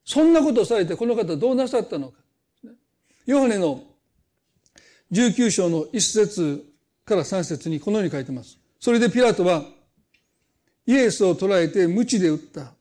[0.04, 2.14] そんなことをされてこの方どうなさったのか
[3.26, 3.82] ヨハネの
[5.10, 6.64] 19章の一節
[7.04, 8.58] から3節にこのように書いてます。
[8.80, 9.64] それでピラトは
[10.86, 12.72] イエスを捕らえて鞭で撃った。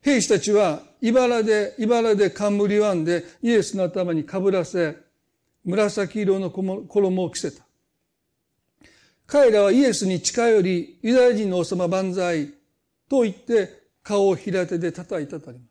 [0.00, 4.96] 兵士たちは茨で、茨で冠を編んでイエスの頭にかぶらせ、
[5.64, 7.64] 紫色の衣を着せた。
[9.26, 12.54] 彼らはイエスに近寄り、ユダヤ人の王様万歳
[13.08, 15.68] と言って顔を平手で叩いたとあります。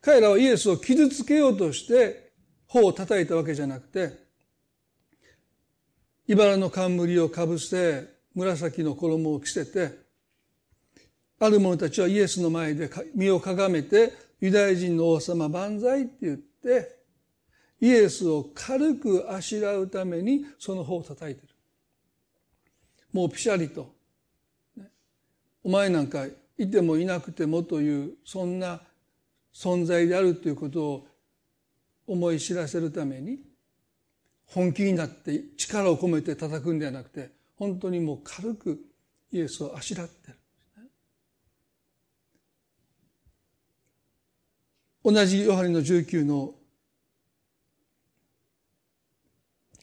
[0.00, 2.32] 彼らはイエスを傷つけようとして
[2.66, 4.10] 頬を叩いたわけじゃなくて、
[6.26, 10.04] 茨の冠をかぶせ、紫の衣を着せて、
[11.38, 16.96] ある者たちはイエスの前で身をかがめて、ユダヤ人の王様万歳って言って、
[17.80, 21.48] イエスを軽くあしらうためにその方を叩いてる。
[23.12, 23.94] もうピシャリと、
[24.76, 24.90] ね
[25.62, 26.26] お前なんか
[26.58, 28.80] いてもいなくてもという、そんな
[29.52, 31.06] 存在であるということを
[32.06, 33.38] 思い知らせるために
[34.46, 38.80] 本気になって力を込めて叩くんではなくて本当にもう軽く
[39.32, 40.38] イエスをあしらってる
[45.04, 46.54] 同じヨハネの19の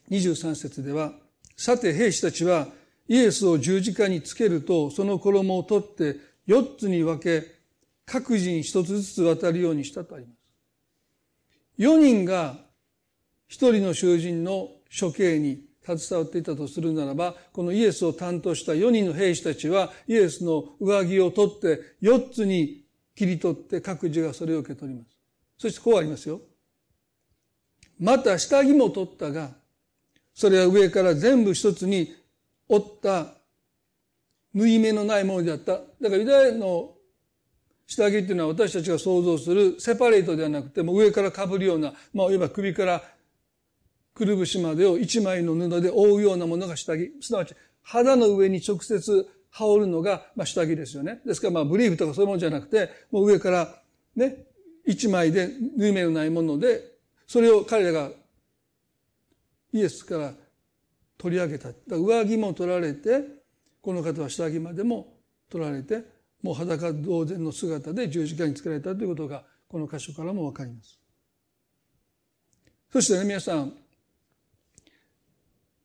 [0.10, 1.14] 23節では
[1.56, 2.68] さて兵士たちは
[3.08, 6.16] イエスを十字架につけるとその衣を取って
[6.48, 7.46] 4つに分け
[8.06, 10.38] 各人1つずつ渡るようにしたとあります。
[11.78, 12.58] 4人が
[13.50, 22.84] 1人の囚人の処刑に携わっていたとするならば、このイエスを担当した4人の兵士たちはイエスの上着を取って4つに
[23.16, 25.18] 切り取って各自がそれを受け取ります。
[25.58, 26.42] そしてこうありますよ。
[28.00, 29.52] また下着も取ったが、
[30.34, 32.16] それは上から全部一つに
[32.68, 33.36] 折った
[34.54, 35.74] 縫い目のないものであった。
[35.74, 36.96] だからユダヤの
[37.86, 43.04] 下着っていうのは私たちが想像するセパレートではなくても上から被るような、まあいわば首から
[44.14, 47.12] くるぶしまでを一枚の布で覆うようなものが下着。
[47.22, 51.22] すなわち肌の上に直接羽織るのが、まあ、下着ですよね。
[51.26, 53.82] ですからまあブリーフとかそういうものじゃなくて、もう上から
[54.16, 54.46] ね、
[54.86, 56.82] 一枚で縫い目のないもので、
[57.28, 58.12] それを彼らが
[59.74, 60.34] イエスから
[61.18, 61.70] 取り上げた。
[61.90, 63.24] 上着も取られて、
[63.82, 65.18] この方は下着までも
[65.50, 66.04] 取られて、
[66.42, 71.00] もう裸同然の姿で十字架につけられたということが、この箇所からもわかります。
[72.92, 73.74] そしてね、皆さん、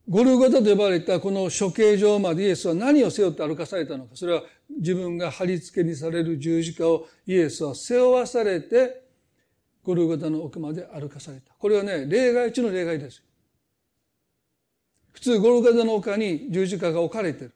[0.09, 4.11] ゴルゴタと呼ばれたこの処刑場までイエスは何を背負って歩かされたのか。
[4.15, 4.43] それは
[4.79, 9.03] 自分が貼り付けにされる十字架をイエスは背負わされて、
[9.83, 11.53] ゴルゴタの奥まで歩かされた。
[11.59, 13.23] これはね、例外中の例外です。
[15.13, 17.53] 普通ゴルゴタの丘に十字架が置かれている。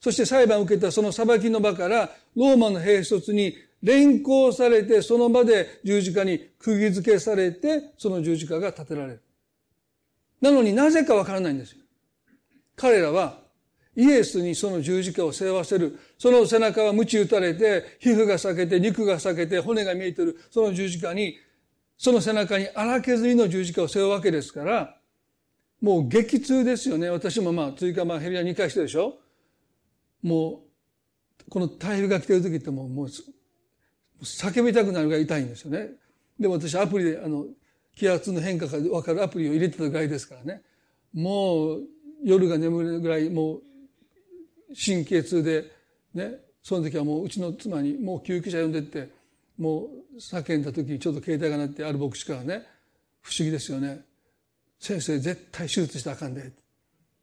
[0.00, 9.23] そして裁判を受けたその裁きの場からローマの兵卒に連行されてその場で十字架に釘付けされてその十字架が立てられる。
[10.44, 11.78] なのになぜかわからないんですよ。
[12.76, 13.38] 彼らは
[13.96, 15.98] イエスにその十字架を背負わせる。
[16.18, 21.38] その背中は鞭打たれて、皮膚が裂けて、肉が裂けて、骨が見えてる、その十字架に、
[21.96, 24.98] その背中に荒削りの十字架を背負うわけですから、
[25.80, 27.08] もう激痛ですよね。
[27.08, 29.20] 私もまあ、追加まあヘリア2回してるでしょ
[30.22, 30.64] も
[31.46, 33.08] う、この台風が来てる時ってもう、もう、
[34.22, 35.90] 叫びたくなるぐらい痛いんですよね。
[36.38, 37.46] でも私アプリで、あの、
[37.94, 40.62] 気圧の変化がわかるアプリを入れてたぐらいですからね。
[41.12, 41.82] もう
[42.24, 43.62] 夜が眠るぐらいもう
[44.74, 45.70] 神経痛で、
[46.14, 49.10] ね、その時はもううちの妻にもう救急車呼んでって、
[49.58, 52.66] もう叫んだ時にちょっと携帯が鳴ってある牧師からね、
[53.20, 54.04] 不思議ですよね。
[54.78, 56.52] 先生絶対手術したらあかんで。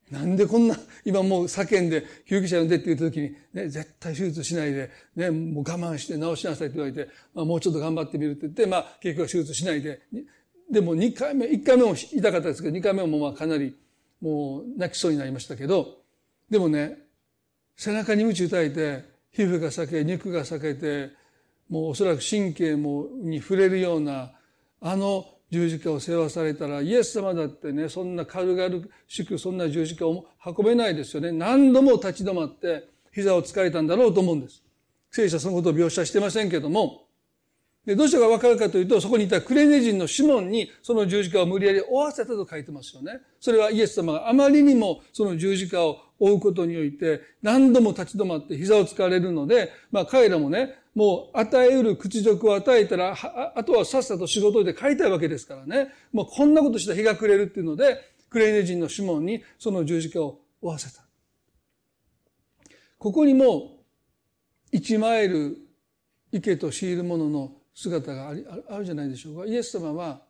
[0.10, 10.02] なんでこんな、今もう叫んで救急車呼んでって言った時に、ね、絶対手術しないで、ね、もう我慢して治しなさいって言われて、まあ、もうちょっと頑張ってみるって言って、まあ結局は手術しないで、
[10.72, 13.76] でも2回目、1回目も痛かったですけど、2回目もまあかなり
[14.22, 15.98] もう泣きそうになりましたけど、
[16.50, 16.98] でもね、
[17.76, 21.12] 背中に鞭打たれて、皮膚が裂け、肉が裂けて、
[21.70, 24.32] もうおそらく神経もに触れるような、
[24.80, 31.32] あの十字架を背負わされたら、イエス様だってね、そんな軽々しくそんな十字架を運べないですよね。
[31.32, 34.64] 何度も立ち止まって膝をつかれたんだろうと思うんです。
[35.12, 37.08] 聖書はそのことを描写してませんけども、
[37.86, 43.22] で、どうしてかわかるかというと、そこにいたクレネ人のシモンにその十字架を無理やり負わせたと書いてますよね。
[43.40, 53.16] それはイエス様があまりにもその十字架を負うことにおいて何度も立ち止まって膝をつかれるので、まあ彼らもね、もう与えうる屈辱を与えたら、
[53.56, 55.92] あとはさっさと仕事で帰りたいわけですからね。
[56.14, 57.98] もうこんなことしたら日が暮れるっていうので、
[58.30, 61.04] クレネ人のシモンにその十字架を負わせた。
[63.00, 63.80] ここにも
[64.72, 65.58] 1マイル
[66.32, 70.22] 池と強いるものの姿がありあるじゃないでしょうかイエス様は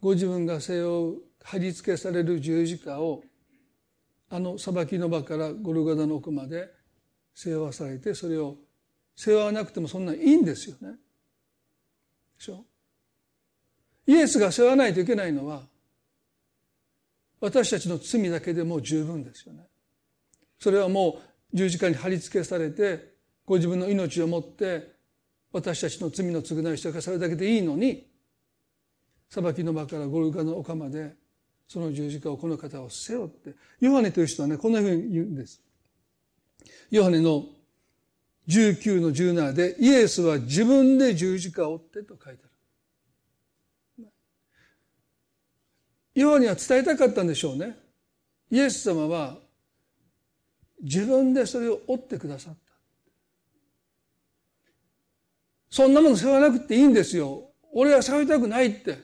[0.00, 3.22] ご自分が背負う貼り付けされる十字架を
[4.30, 6.68] あの裁きの場からゴルガダの奥まで
[7.34, 8.56] 背負わされてそれを
[9.16, 10.92] 背負わなくてもそんないいんですよね。
[12.38, 12.64] でしょ？
[14.06, 15.62] イエスが背負わないといけないのは
[17.40, 19.66] 私たちの罪だけでも十分ですよね。
[20.58, 21.20] それはも
[21.52, 23.14] う十字架に貼り付けされて
[23.46, 24.97] ご自分の命をもって
[25.52, 28.06] 私たちの罪の償いをしてくださるだけでいいのに
[29.30, 31.14] 裁きの場からゴルガの丘まで
[31.66, 35.60] その十字架をこの方を背負ってヨハネという人はねこんなふうに言うんです。
[36.90, 37.44] ヨハネの
[38.48, 42.46] 19の17でイエスは自分で十字架を追ってと書いてあ
[44.00, 44.08] る。
[46.14, 47.76] ヨハネは伝えたかったんでしょうね。
[48.50, 49.36] イエス様は
[50.80, 52.67] 自分でそれを追ってくださった。
[55.70, 57.50] そんなもの背負わなくていいんですよ。
[57.72, 58.98] 俺は背負いたくないって。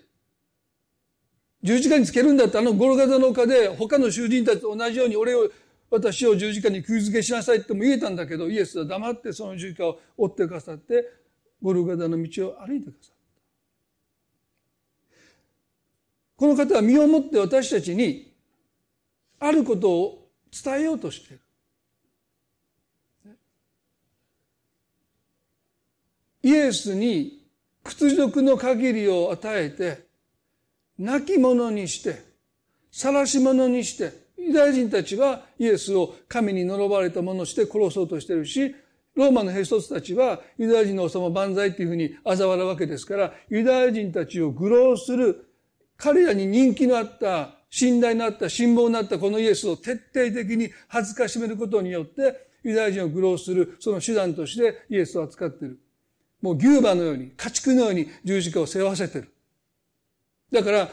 [1.62, 5.50] 十字架につけるんだってあのゴルガザの丘で他の囚人たちと同じように俺を
[5.90, 11.08] 私を十字架に釘付けしなさいっても言えたんだけどイエスは黙ってその十字架を追ってくださって
[11.62, 13.14] ゴルガザの道を歩いてくださった。
[16.36, 18.34] この方は身をもって私たちに
[19.38, 21.43] あることを伝えようとしている。
[26.44, 27.42] イエスに
[27.82, 30.06] 屈辱の限りを与えて
[30.98, 32.22] 亡き者にして
[32.92, 38.76] 晒し者にしてユダヤ人たちはイエスを神に呪われたものして殺そうとしてるし
[39.14, 45.46] ローマの兵卒たちはユダヤ人の王様万歳っていうふうに嘲笑うわけですからユダヤ人たちを愚弄する
[45.96, 55.78] 彼らに人気のあった信頼のあった信望のあったこのイエスを徹底的に恥ずかしめることによってユダヤ人を愚弄するその手段としてイエスを扱っている。
[56.44, 59.32] もう牛馬のように、家畜のように十字架を背負わせてる。
[60.52, 60.90] だから、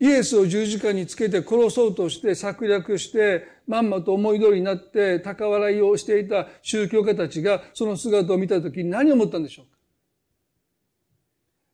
[0.00, 9.70] イエスを十字架につけて殺そうとして策略してまんまと思い通りになって高笑いをしていた宗教家たちがその姿を見たときに何を思ったんでしょうか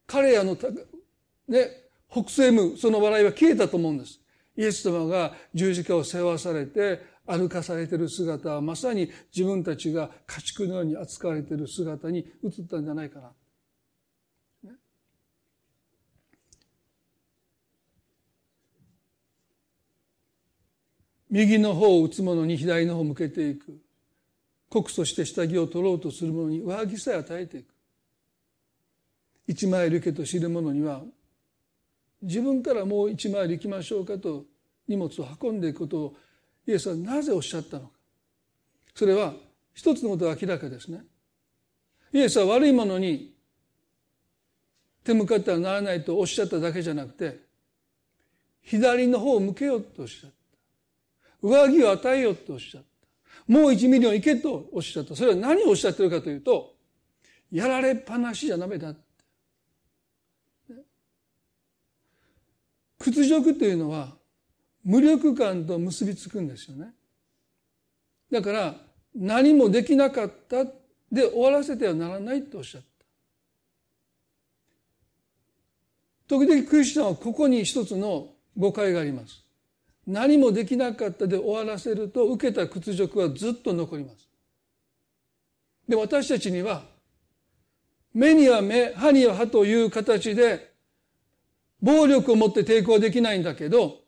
[0.09, 0.55] 彼らの
[1.49, 1.69] ね、
[2.11, 4.21] 北西部その笑いは消えたと思うんです。
[4.59, 7.01] イエス様が十字架を背負わされて
[7.33, 13.33] 歩かされている姿はまさに自分たちが家畜のように扱われている姿に映ったんじゃないかな。
[21.31, 23.81] 右の方を打つ者に左の方を向けていく。
[24.69, 27.75] 告訴して下着を取ろうとする者に上着さえ与えていく。
[29.47, 31.03] 一枚ルケと知る者には
[32.21, 34.45] 自分からもう一枚行きましょうかと
[34.87, 36.17] 荷物を運んでいくことを
[36.67, 37.93] イエスはなぜおっしゃったのか。
[38.95, 39.35] それは
[39.75, 41.05] 一つのことが明らかですね。
[42.13, 43.35] イエスは悪いものに
[45.03, 47.41] 手向かってはならないとおっしゃっただけじゃなくて、
[48.61, 50.37] 左の頬を向けよとおっしゃった。
[51.43, 52.89] 上着を与えよとおっしゃった。
[53.53, 55.17] もう一ミリオン行けとおっしゃった。
[55.17, 56.77] それは何をおっしゃってるかというと、
[57.51, 58.95] やられっぱなしじゃダメだ。
[62.99, 64.17] 屈辱というのは
[64.85, 66.93] 無力感と結びつくんですよね。
[68.31, 68.75] だから
[69.15, 70.65] 何もできなかった
[71.11, 72.89] で終わらせてはならないとおっしゃった。
[76.29, 79.45] 時々クリスチャンはここに一つの誤解があります。
[80.07, 84.29] 何もできなかったで終わらせると受けた屈辱はずっと残ります。
[85.89, 86.83] で、私たちには
[88.15, 90.73] 目には目、歯には歯という形で
[91.81, 94.02] 暴力を持って抵抗できないんだけど、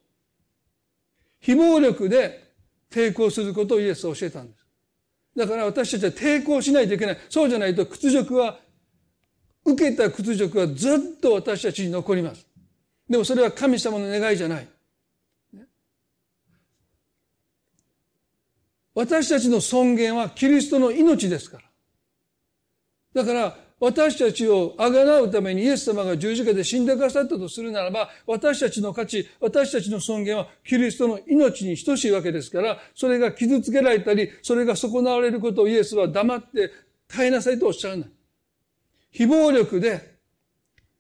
[1.45, 2.43] 非暴力で
[2.91, 4.67] 抵抗することをイエスは教えたんです。
[5.37, 7.19] だから私たちは抵抗しないといけない。
[7.29, 8.59] そうじゃないと屈辱は、
[9.67, 12.47] 受けた屈辱はずっと私たちに残ります。
[13.11, 14.69] でもそれは神様の願いじゃない。
[18.95, 21.59] 私たちの尊厳はキリストの命ですか
[23.15, 23.23] ら。
[23.23, 36.71] だから私たちをあがなうためにイエス様が十字架で死んでくださったとするならば、私たちの価値、私たちの尊厳はキリストの命に等しいわけですから、それが傷つけられたり、それが損なわれることをイエスは黙って
[37.09, 38.11] 耐えなさいとおっしゃらない。
[39.11, 40.15] 非暴力で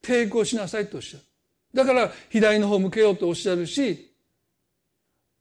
[0.02, 1.24] 抵抗しなさいとおっしゃる。
[1.72, 4.12] だから左の方向けようとおっしゃるし、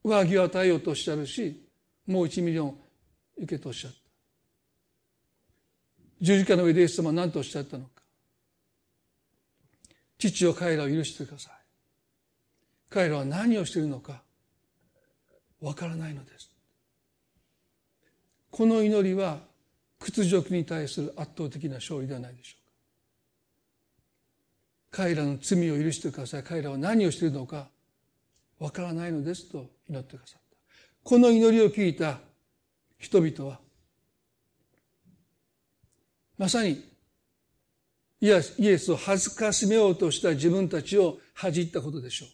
[0.03, 1.61] 上着を与えようとおっしゃるし、
[2.05, 2.77] もう一ミリオン
[3.39, 3.95] 行けとおっしゃる。
[6.23, 8.01] 十字架の上でイエス様は何とおっしゃったのか。
[10.17, 11.53] 父よ彼らを許してください。
[12.89, 14.21] 彼らは何をしているのか
[15.59, 16.49] わからないのです。
[18.51, 19.39] この祈りは
[19.99, 22.55] 屈辱に対する圧倒的な勝利ではないでしょ
[24.91, 25.03] うか。
[25.03, 26.43] 彼らの罪を許してください。
[26.43, 27.67] 彼らは何をしているのか
[28.59, 30.57] わからないのですと祈ってくださった。
[31.03, 32.19] この祈りを聞いた
[32.97, 33.59] 人々は
[36.43, 36.83] まさに
[38.19, 42.25] イエスを恥ずかしめようとした自分たちを恥じったことでしょ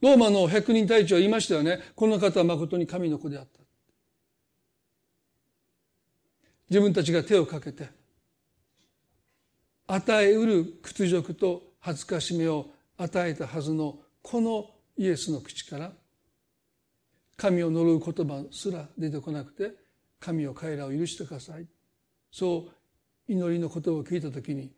[0.00, 0.06] う。
[0.06, 1.80] ローマの百人隊長は言いましたよね。
[1.96, 3.58] この方は誠に神の子であった。
[6.70, 7.88] 自分たちが手をかけて、
[9.88, 15.90] 与えうる屈辱と恥ずかしめを与えたはずのこのイエスの口から
[17.36, 19.72] 神を呪う言葉すら出てこなくて
[20.20, 21.66] 神を彼らを許してください
[22.34, 22.66] そ
[23.28, 24.72] う祈りの言葉を聞いた時に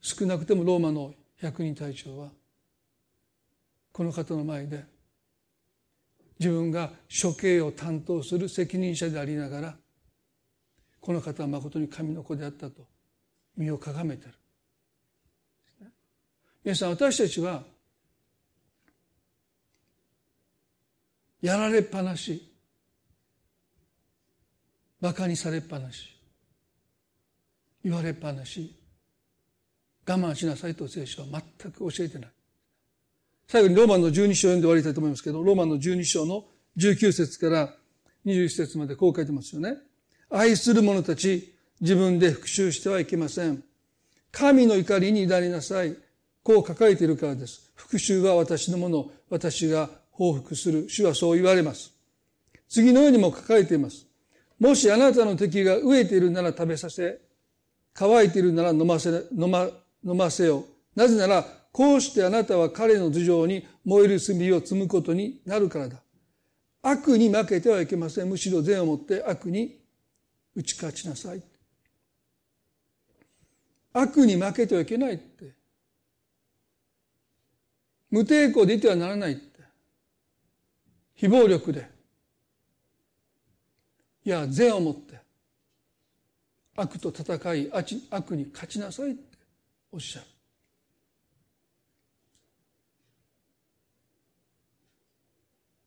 [0.00, 2.28] 少なくてもローマの百人隊長は
[3.92, 4.82] この方の前で
[6.40, 6.90] 自分が
[7.22, 9.74] 処刑を担当する責任者でありながら
[11.02, 12.86] この方は誠に神の子であったと
[13.54, 14.32] 身をかがめてる。
[16.64, 17.62] 皆さん私たちは
[21.42, 22.53] やられっぱなし。
[25.04, 26.18] 馬鹿にされっぱなし
[27.84, 28.74] 言われっぱなし
[30.08, 31.28] 我慢しなさいと聖書は
[31.60, 32.30] 全く教えてない
[33.46, 36.46] 最後にローマンの12章を読んで終わりたいと思いますけどローマンの12章の
[36.78, 37.74] 19節から
[38.24, 39.76] 21節までこう書いてますよね
[40.30, 43.62] 愛する者たち自分で復讐してはいけません
[44.32, 45.94] 神の怒りに委ねなさい
[46.42, 47.72] こう書かれているからです。
[47.74, 50.90] 復讐は私のもの、私が報復する。
[50.90, 51.90] 主はそう言われます。
[52.68, 54.06] 次のようにも書かれています。
[54.58, 57.20] もしあなたの敵が飢えているなら食べさせ、
[57.92, 59.68] 乾いているなら飲ませ、飲ま、
[60.04, 60.64] 飲ませよ。
[60.94, 66.02] なぜなら、こうしてあなたは彼の頭上に燃える炭を積むことになるからだ。
[66.82, 68.28] 悪に負けてはいけません。
[68.28, 69.80] むしろ善をもって悪に
[70.54, 71.42] 打ち勝ちなさい。
[73.92, 75.54] 悪に負けてはいけないって
[78.10, 79.60] 無抵抗でいてはならないって。
[81.14, 81.93] 非暴力で。
[84.24, 85.20] いや、善をもって、
[86.76, 87.92] 悪と戦い、悪
[88.36, 89.38] に勝ちなさいって
[89.92, 90.26] おっしゃる。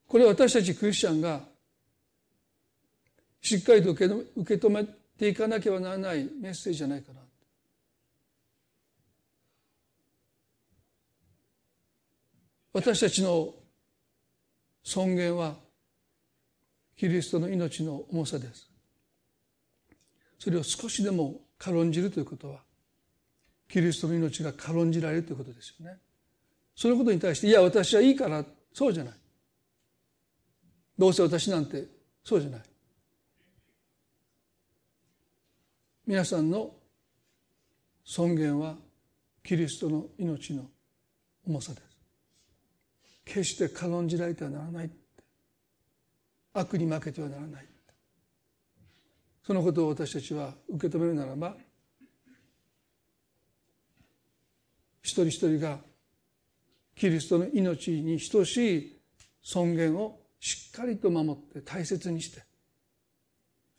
[0.06, 1.42] これ私たちクリスチャンが
[3.42, 4.84] しっかりと受け止め
[5.18, 7.20] ていかなければならないメッセージじゃないかな。
[12.72, 13.54] 私たちの
[14.82, 15.56] 尊厳は
[16.98, 18.68] キリストの命の重さです。
[20.36, 22.60] それを少しでも軽んじるということは
[23.68, 25.96] キリストの命が軽んじられるということですよね。
[26.74, 28.44] そのことに対していや私はいいから
[28.74, 29.14] そうじゃない。
[30.98, 31.84] どうせ私なんて
[32.24, 32.62] そうじゃない。
[36.04, 36.74] 皆さんの
[38.04, 38.74] 尊厳は
[39.44, 40.64] キリストの命の
[41.46, 41.84] 重さです。
[43.24, 44.90] 決して軽んじられてはならない
[46.58, 47.66] 悪に負けてはならない
[49.46, 51.56] そのことを私たちは受け止めるならば
[55.02, 55.78] 一人一人が
[56.94, 59.00] キリストの命に等しい
[59.42, 62.42] 尊厳をしっかりと守って大切にして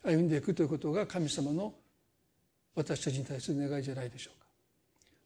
[0.02, 1.74] 歩んでいくということが神様の
[2.74, 4.46] 私たちに対する願いじゃないでしょうか。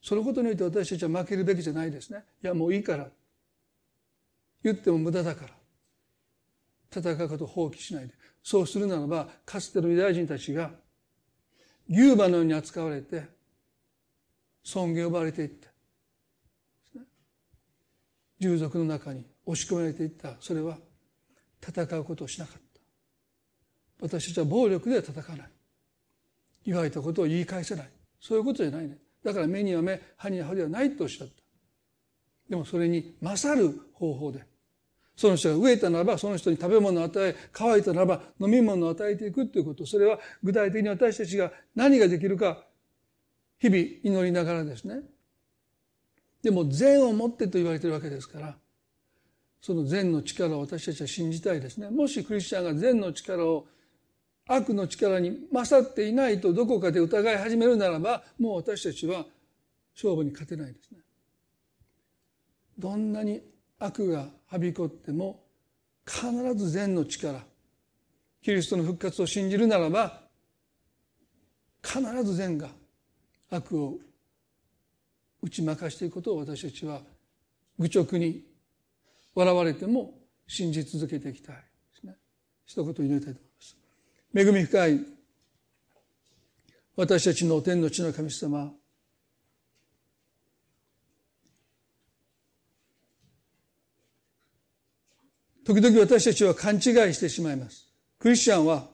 [0.02, 2.24] そのことによって私たちは負けるべきじゃないですね。
[2.42, 3.09] いやもういいから
[4.62, 5.50] 言っても無駄だから
[7.01, 8.14] 戦うことを放棄しないで。
[8.42, 10.70] そうするならばかつてのユダヤ人たちが
[11.88, 13.24] 牛馬のように扱われて
[14.62, 15.68] 尊厳を奪われていって
[18.38, 20.34] 従属の中に押し込められていった。
[20.40, 20.78] それは
[21.66, 22.80] 戦うことをしなかった。
[24.01, 25.51] 私たちは暴力では戦わない。
[26.66, 27.90] 言われたことを言い返せない。
[28.20, 28.99] そういうことじゃないね。
[29.22, 31.34] だから目には目歯には歯ではないとおっしゃった。
[32.49, 34.45] でもそれに勝る方法で
[35.17, 42.65] その人が飢えたならばその人に食べ物を与え乾いたならば飲み物を与えていくということそれは具体的に私たちが何ができるか
[43.59, 45.01] 日々祈りながらですね。
[46.43, 48.57] でも善を持ってと言われているわけですから
[49.62, 51.89] その善の力を私たちは信じたいですね。
[51.89, 53.67] もしクリスチャンが善の力を
[54.47, 59.25] 悪の力に勝っていないとどこかで疑い始めるならばもう私たちは
[59.95, 60.99] 勝負に勝てないですね。
[62.79, 63.41] どんなに
[63.79, 65.42] 悪がはびこっても
[66.07, 67.40] 必ず善の力
[68.40, 70.20] キリストの復活を信じるならば
[71.82, 72.68] 必ず善が
[73.50, 73.98] 悪を
[75.42, 77.00] 打ち負かしていくことを私たちは
[77.80, 78.44] 愚直に
[79.34, 80.14] 笑われても
[80.46, 81.62] 信じ続けていきたいで
[82.00, 82.14] すね。
[82.64, 83.76] 一言入れたいと思います。
[84.36, 85.00] 恵み深い
[86.94, 88.72] 私たちの天の地の神様
[95.65, 96.81] 時々私たちは勘違い
[97.15, 97.89] してしまいます。
[98.19, 98.87] クリスチャンは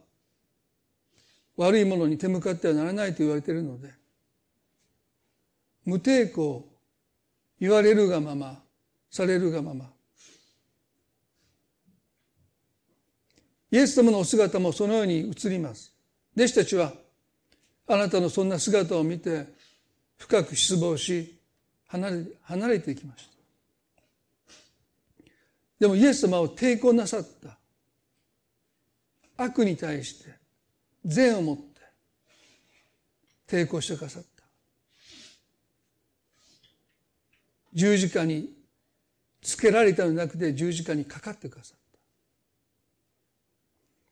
[1.56, 3.90] 悪いものに手向かってはならないと言われているので、
[5.84, 6.68] 無抵抗、
[7.58, 8.62] 言われるがまま、
[9.10, 9.90] されるがまま。
[13.72, 15.92] イエス様のお姿もそのように映ります。
[16.36, 16.92] 弟子たちは、
[17.88, 19.46] あなたのそんな姿を見て、
[20.16, 21.36] 深く失望し、
[21.88, 23.29] 離れ離れていきました。
[25.80, 27.58] でもイエス様を抵抗なさった。
[29.38, 30.34] 悪に対して、
[31.06, 31.62] 善をもって
[33.48, 34.28] 抵抗してくださった。
[37.72, 38.52] 十字架に
[39.40, 41.78] つけられたのではなくて十字架にかかってくださっ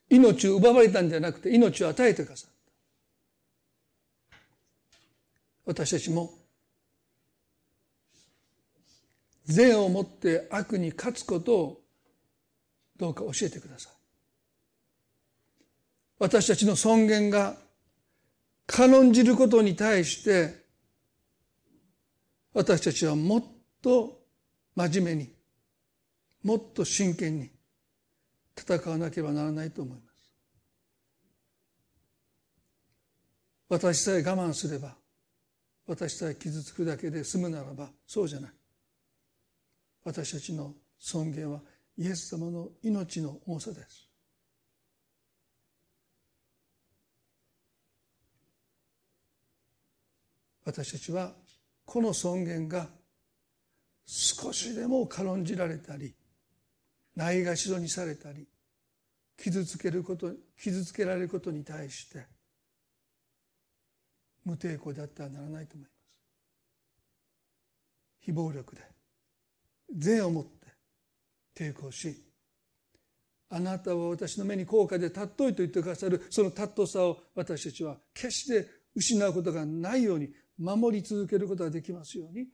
[0.09, 0.15] た。
[0.17, 2.51] 命を奪われたんじゃなくて命を与えてくださっ
[4.31, 4.37] た。
[5.67, 6.33] 私たちも
[9.49, 11.81] 善をもって悪に勝つことを
[12.99, 13.93] どうか教えてください。
[16.19, 17.57] 私たちの尊厳が
[18.67, 20.67] 軽んじることに対して
[22.53, 23.45] 私たちはもっ
[23.81, 24.21] と
[24.75, 25.33] 真面目に
[26.43, 27.51] もっと真剣に
[28.57, 30.33] 戦わなければならないと思います。
[33.71, 34.97] 私さえ我慢すれば
[35.87, 38.58] 私さえ傷つくだけで済むならばそうじゃない。
[40.09, 41.61] 私たちの尊厳は
[41.99, 44.09] イエス様の命の重さです。
[50.65, 51.35] 私たちは
[51.85, 52.89] この尊厳が
[54.07, 56.15] 少しでも軽んじられたり
[57.15, 58.49] ないがしろにされたり
[59.37, 62.25] 傷つけること傷つけられることに対して
[64.47, 65.93] 無抵抗であってはならないと思います。
[68.21, 68.88] 非暴力で
[69.97, 70.51] 善をもって
[71.55, 72.25] 抵抗し
[73.51, 80.29] あなたは私の目に高価で尊いと言ってくださるその尊さを私たちは決して失うことがないように
[80.59, 82.47] 守り続けることができますように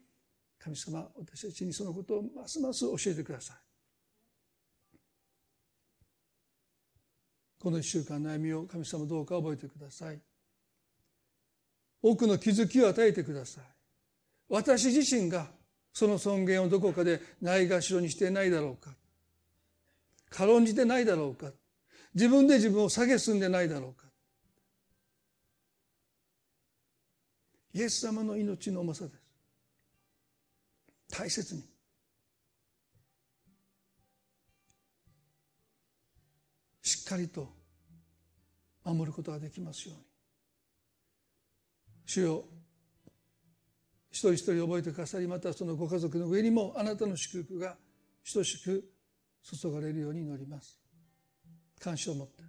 [0.59, 3.57] 神様私たちにそのことをますます教えてください。
[7.61, 10.21] この一週間の歩みを神様どうか覚えてください。
[12.03, 13.65] 多くの気づきを与えてください。
[14.49, 15.51] 私自身が
[15.95, 18.91] その尊厳をどこかでないがしろにしてないだろうか。
[20.29, 21.53] 軽んじてないだろうか。
[22.15, 24.05] 自分で自分を下げすんでないだろうか。
[27.73, 29.21] イエス様の命の重さです。
[31.17, 31.63] 大切に。
[36.83, 37.49] しっかりと
[38.83, 40.05] 守ることができますように。
[42.07, 42.45] 主よ
[44.15, 47.77] 一人一人覚えてくださりまたそのご家族の上にもあなたの祝福が
[48.33, 48.85] 等しく
[49.43, 50.79] 注がれるように祈ります。
[51.81, 52.45] 感謝を持って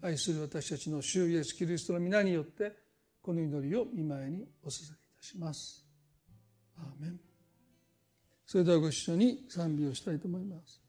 [0.00, 2.72] 愛する私たちの主イエスキリストの皆によって
[3.20, 4.88] この祈りを見舞いにお捧げい
[5.20, 5.84] たします。
[6.78, 7.20] アーメン。
[8.46, 10.81] それではご一緒に賛美をしたいと思います。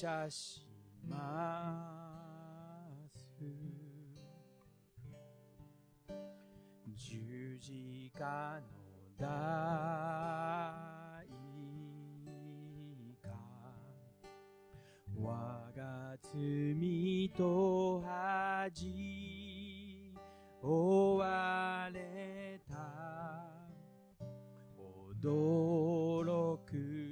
[0.00, 0.64] 謝し
[1.08, 1.74] ま
[3.10, 3.34] す
[6.94, 8.68] 十字架の
[9.18, 9.26] 代
[13.20, 13.28] 価
[15.20, 20.14] 我が罪と恥
[20.62, 22.76] 追われた。
[25.20, 27.07] 驚く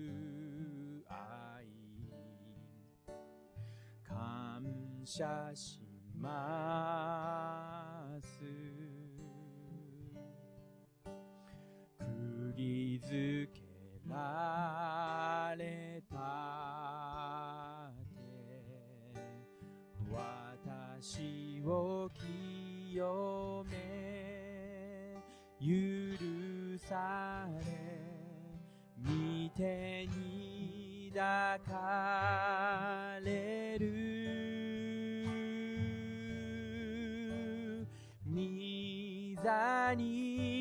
[5.07, 5.79] 謝し
[6.19, 8.43] ます。
[11.99, 13.63] 釘付け
[14.11, 18.65] られたて。
[20.11, 25.15] 私を清め
[25.61, 25.67] 許
[26.79, 27.67] され
[28.99, 34.16] 見てに抱かれる。
[39.47, 40.56] 座に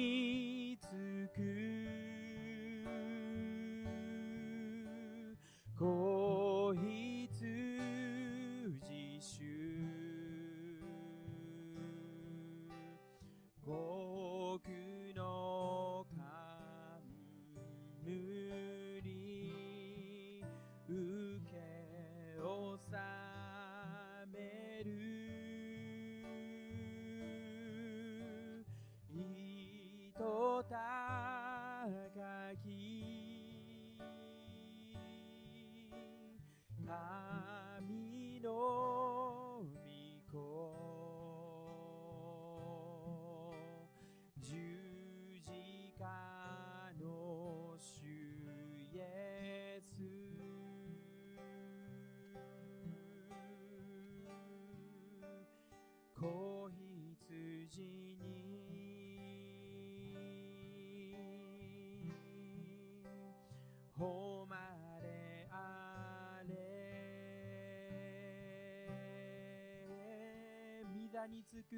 [71.27, 71.75] につく。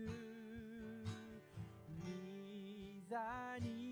[3.10, 3.18] 座
[3.62, 3.87] に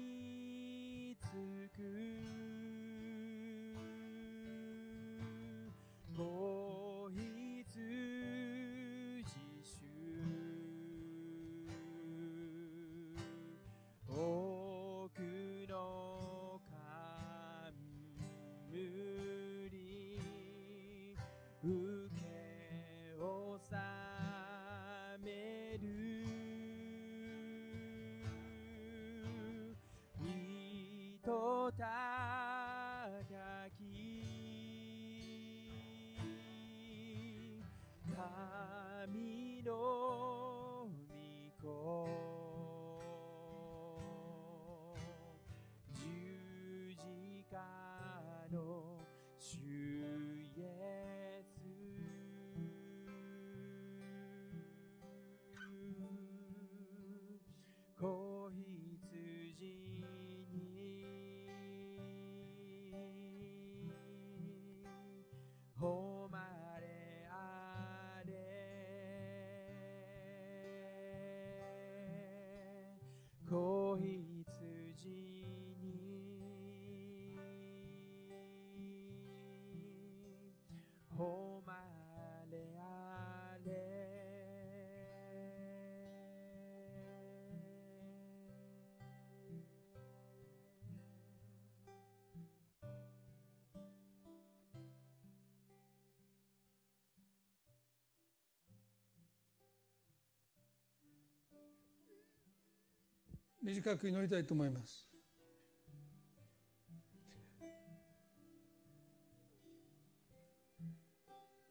[103.66, 105.07] 短く祈りたいと思います。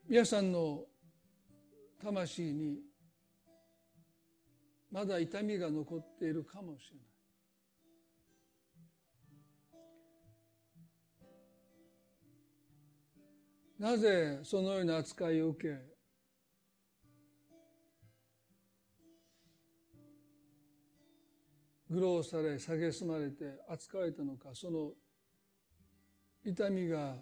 [0.09, 0.87] 皆さんの
[2.03, 2.81] 魂に
[4.91, 6.91] まだ痛みが残っているかもし
[13.79, 13.97] れない。
[13.97, 15.94] なぜそのような扱いを受け
[21.95, 24.91] 愚弄され蔑まれて扱われたのかその
[26.45, 27.15] 痛みが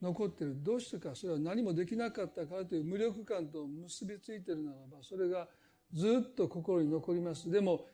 [0.00, 5.48] 残ってるどうしてかそれは何もできなかったからという無力感と結びついてるならばそれが
[5.92, 7.50] ずっと心に残ります。
[7.50, 7.86] でも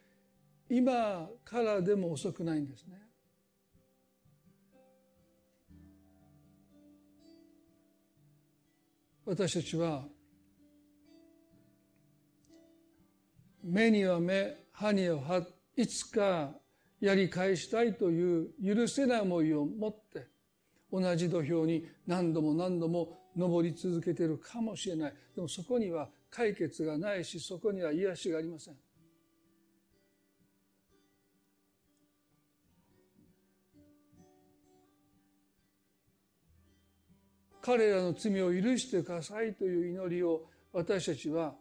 [0.69, 3.01] 今からでも遅くないんですね。
[9.25, 10.05] 私たちは
[13.63, 15.43] 目には目歯には歯
[15.77, 16.53] いつか
[17.01, 20.27] やり返したいという許せない思いを持って
[20.91, 25.15] 同じ土俵に何度も何度も登り続けているかもしれない。
[25.35, 28.77] でもそこには解決がないしそこには癒しがありません。
[37.61, 41.55] 彼らの罪を許してくださいという祈りを私たちは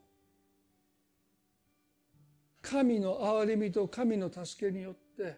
[2.73, 5.37] 神の憐れみと神の助けによって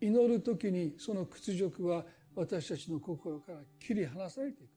[0.00, 2.02] 祈る時にその屈辱は
[2.34, 4.70] 私たちの心から切り離されていく。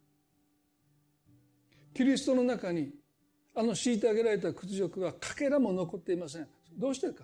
[1.94, 2.92] キリストの中に
[3.56, 6.48] あの虐げられた屈辱はかけらも残っていません。
[6.78, 7.24] どうしてか。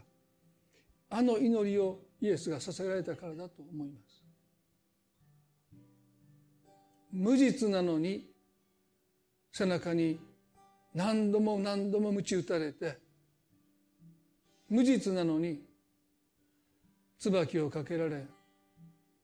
[1.10, 4.24] あの祈りをイエスが捧げられたからだと思います。
[7.12, 8.32] 無実なのに
[9.52, 10.31] 背中に
[10.94, 12.98] 何度も何度も鞭打たれて
[14.70, 15.62] 無実なのに
[17.20, 18.26] 椿をかけられ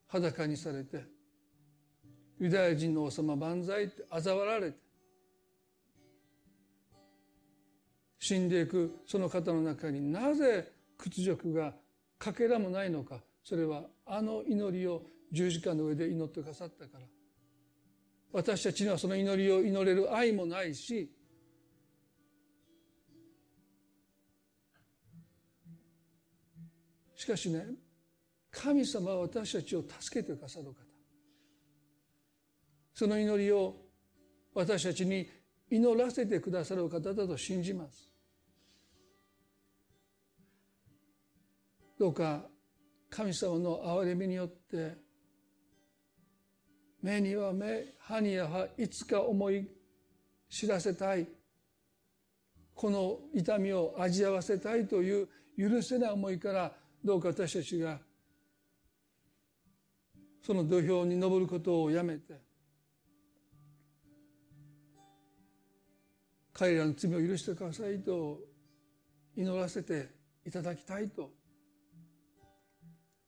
[0.08, 1.04] 裸にされて
[2.40, 4.78] ユダヤ人の王様万歳って嘲笑われて
[8.20, 11.74] 死んでいくその方の中になぜ屈辱が
[12.18, 17.06] かけらもないのかそれはあの祈りを十字架の上で祈ってくださったから。
[18.32, 21.10] 私たちにはその祈りを祈れる愛もないし
[27.18, 27.66] しかしね
[28.52, 30.76] 神様は私たちを助けてくださる方。
[32.94, 33.76] その祈りを
[34.54, 35.28] 私たちに
[35.70, 38.10] 祈らせてくださる方だと信じます。
[42.00, 42.46] どうか
[43.10, 44.96] 神様の憐れみによって
[47.02, 49.68] 目には目歯には歯いつか思い
[50.50, 51.28] 知らせたい。
[52.76, 56.72] この痛みを味わわせたいという許せない思いから
[57.08, 58.00] どうか私たちが
[60.46, 62.34] その土俵に登ることをやめて
[66.52, 68.40] 彼らの罪を許してくださいと
[69.38, 70.10] 祈らせて
[70.46, 71.30] いただきたいと。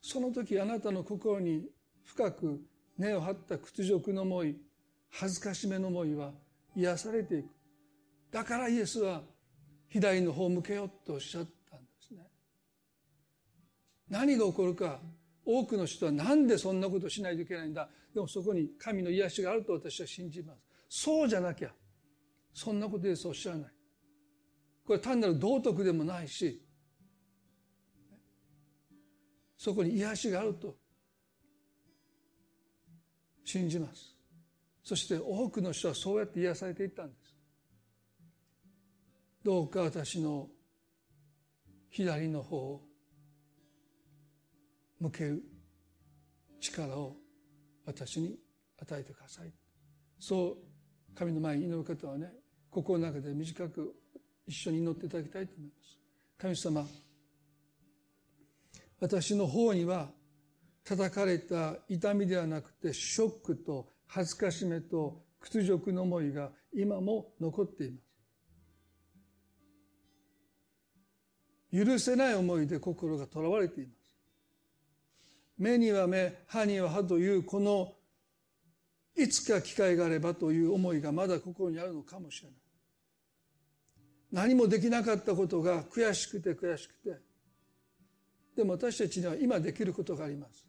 [0.02, 1.68] その時あなたの心に
[2.04, 2.60] 深く
[2.98, 4.58] 根を張った屈辱の思い
[5.12, 6.32] 恥ずかしめの思いは
[6.76, 7.50] 癒されていく。
[8.32, 9.22] だからイエスは
[9.88, 11.59] 左の方向けよとおっしゃった。
[14.10, 15.00] 何が起こるか
[15.46, 17.90] 多くの人は何でそんなことしないといけないんだ。
[18.14, 20.60] でもそこに神の癒しがあると私は信じます。
[20.90, 21.70] そうじゃなきゃ
[22.54, 23.72] そんなことですおっしゃらない。
[24.86, 26.64] これ単なる道徳でもないし
[29.56, 30.76] そこに癒しがあると
[33.44, 34.16] 信じます。
[34.84, 37.36] そして多くの人はそうやって癒されていったんです。
[39.44, 40.48] どうか私の
[41.90, 42.89] 左の方を
[45.00, 45.44] 向ける
[46.60, 47.16] 力を
[47.86, 48.38] 私に
[48.82, 49.54] 与えてください。
[50.20, 50.58] そ
[51.14, 52.32] う神の前に祈る方はね
[52.70, 53.96] 心の中で短く
[54.46, 55.98] 一緒に祈っていただきたいと思います。
[56.38, 56.88] 神様
[59.00, 60.10] 私の方には
[60.84, 68.10] 叩かれた痛みではなくてショックと恥ずかしめと屈辱の思いが今も残っています。
[71.72, 73.99] 許せない思いで心がとらわれています。
[75.60, 77.94] 目には目歯には歯というこの
[79.16, 82.58] いつか機会があればという思いがまだ心にあるのかもしれない。
[84.32, 87.20] 何もできなかったことが悔しくて悔しくて。
[88.56, 90.66] でも私たちには今できることがあります。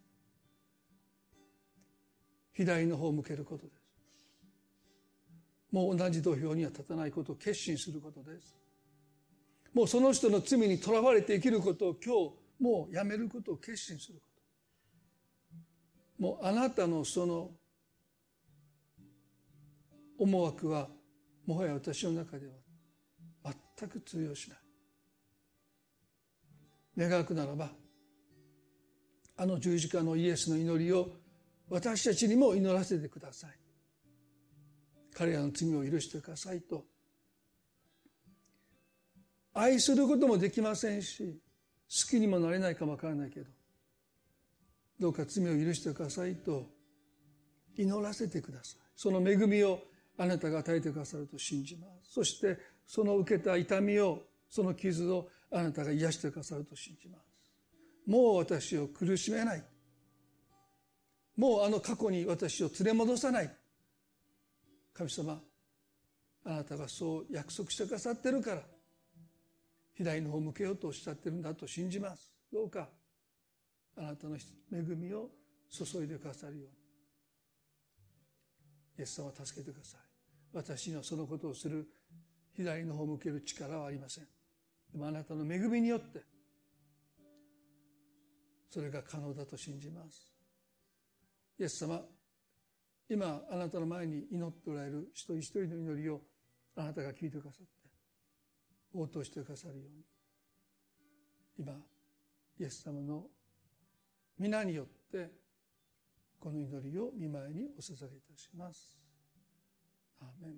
[2.53, 3.81] 左の方を向けることです。
[5.71, 8.57] もう同じ土俵には立たないことを決心することです。
[9.73, 14.30] もうその人の罪にとらわれて生きることを今日もうやめることを決心すること。
[16.21, 17.51] もうあなたのその
[20.19, 20.89] 思惑は
[21.47, 22.53] もはや私の中では
[23.79, 24.59] 全く通用しない。
[27.09, 27.71] 願くならば
[29.39, 31.09] あの十字架のイエスの祈りを
[31.71, 33.51] 私たちにも祈らせてください。
[35.15, 36.85] 彼らの罪を許してくださいと。
[39.55, 41.41] 愛することもできませんし
[41.89, 43.47] 好きにもなれないかもわからないけど
[45.01, 46.67] どうか罪を許してくださいと
[47.77, 48.81] 祈らせてください。
[48.95, 49.81] その恵みを
[50.19, 52.13] あなたが与えてくださると信じます。
[52.13, 57.25] そしてその受けた痛みをその傷をあなたが癒してくださると信じます。
[58.07, 59.65] もう私を苦しめない。
[61.37, 63.51] もうあの過去に私を連れ戻さない。
[64.93, 65.41] 神様
[66.45, 68.63] あなたがそう約束してくださってるから
[69.95, 72.31] 左の方向けようとおっしゃってるんだと信じます。
[72.53, 72.89] どうか
[74.01, 74.41] あなたの恵
[74.97, 75.29] みを
[75.69, 76.81] 注いでくださるように。
[78.99, 80.01] イエス様を助けてください。
[80.53, 81.87] 私にはそのことをする
[82.57, 84.25] 左の方を向ける力はありません。
[84.93, 86.23] でもあなたの恵みによって
[88.71, 90.33] それが可能だと信じます。
[91.59, 92.01] イエス様
[93.09, 96.23] 今あなたの前に祈っておられる一人一人の祈りを
[96.75, 97.71] あなたが聞いてくださって
[98.95, 100.05] 応答してくださるように。
[101.59, 101.75] 今
[102.59, 103.27] イエス様の
[104.41, 105.31] 皆によって
[106.41, 108.99] この祈りを見舞いにお捧げいたします。
[110.19, 110.55] アーメン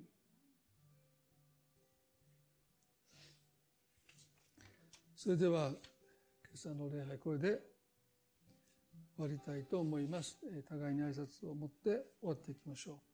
[5.17, 5.79] それでは今
[6.55, 7.59] 朝の礼拝これで
[9.17, 10.39] 終わりたいと思います。
[10.69, 13.12] 互いに挨拶を持って終わっていきましょう。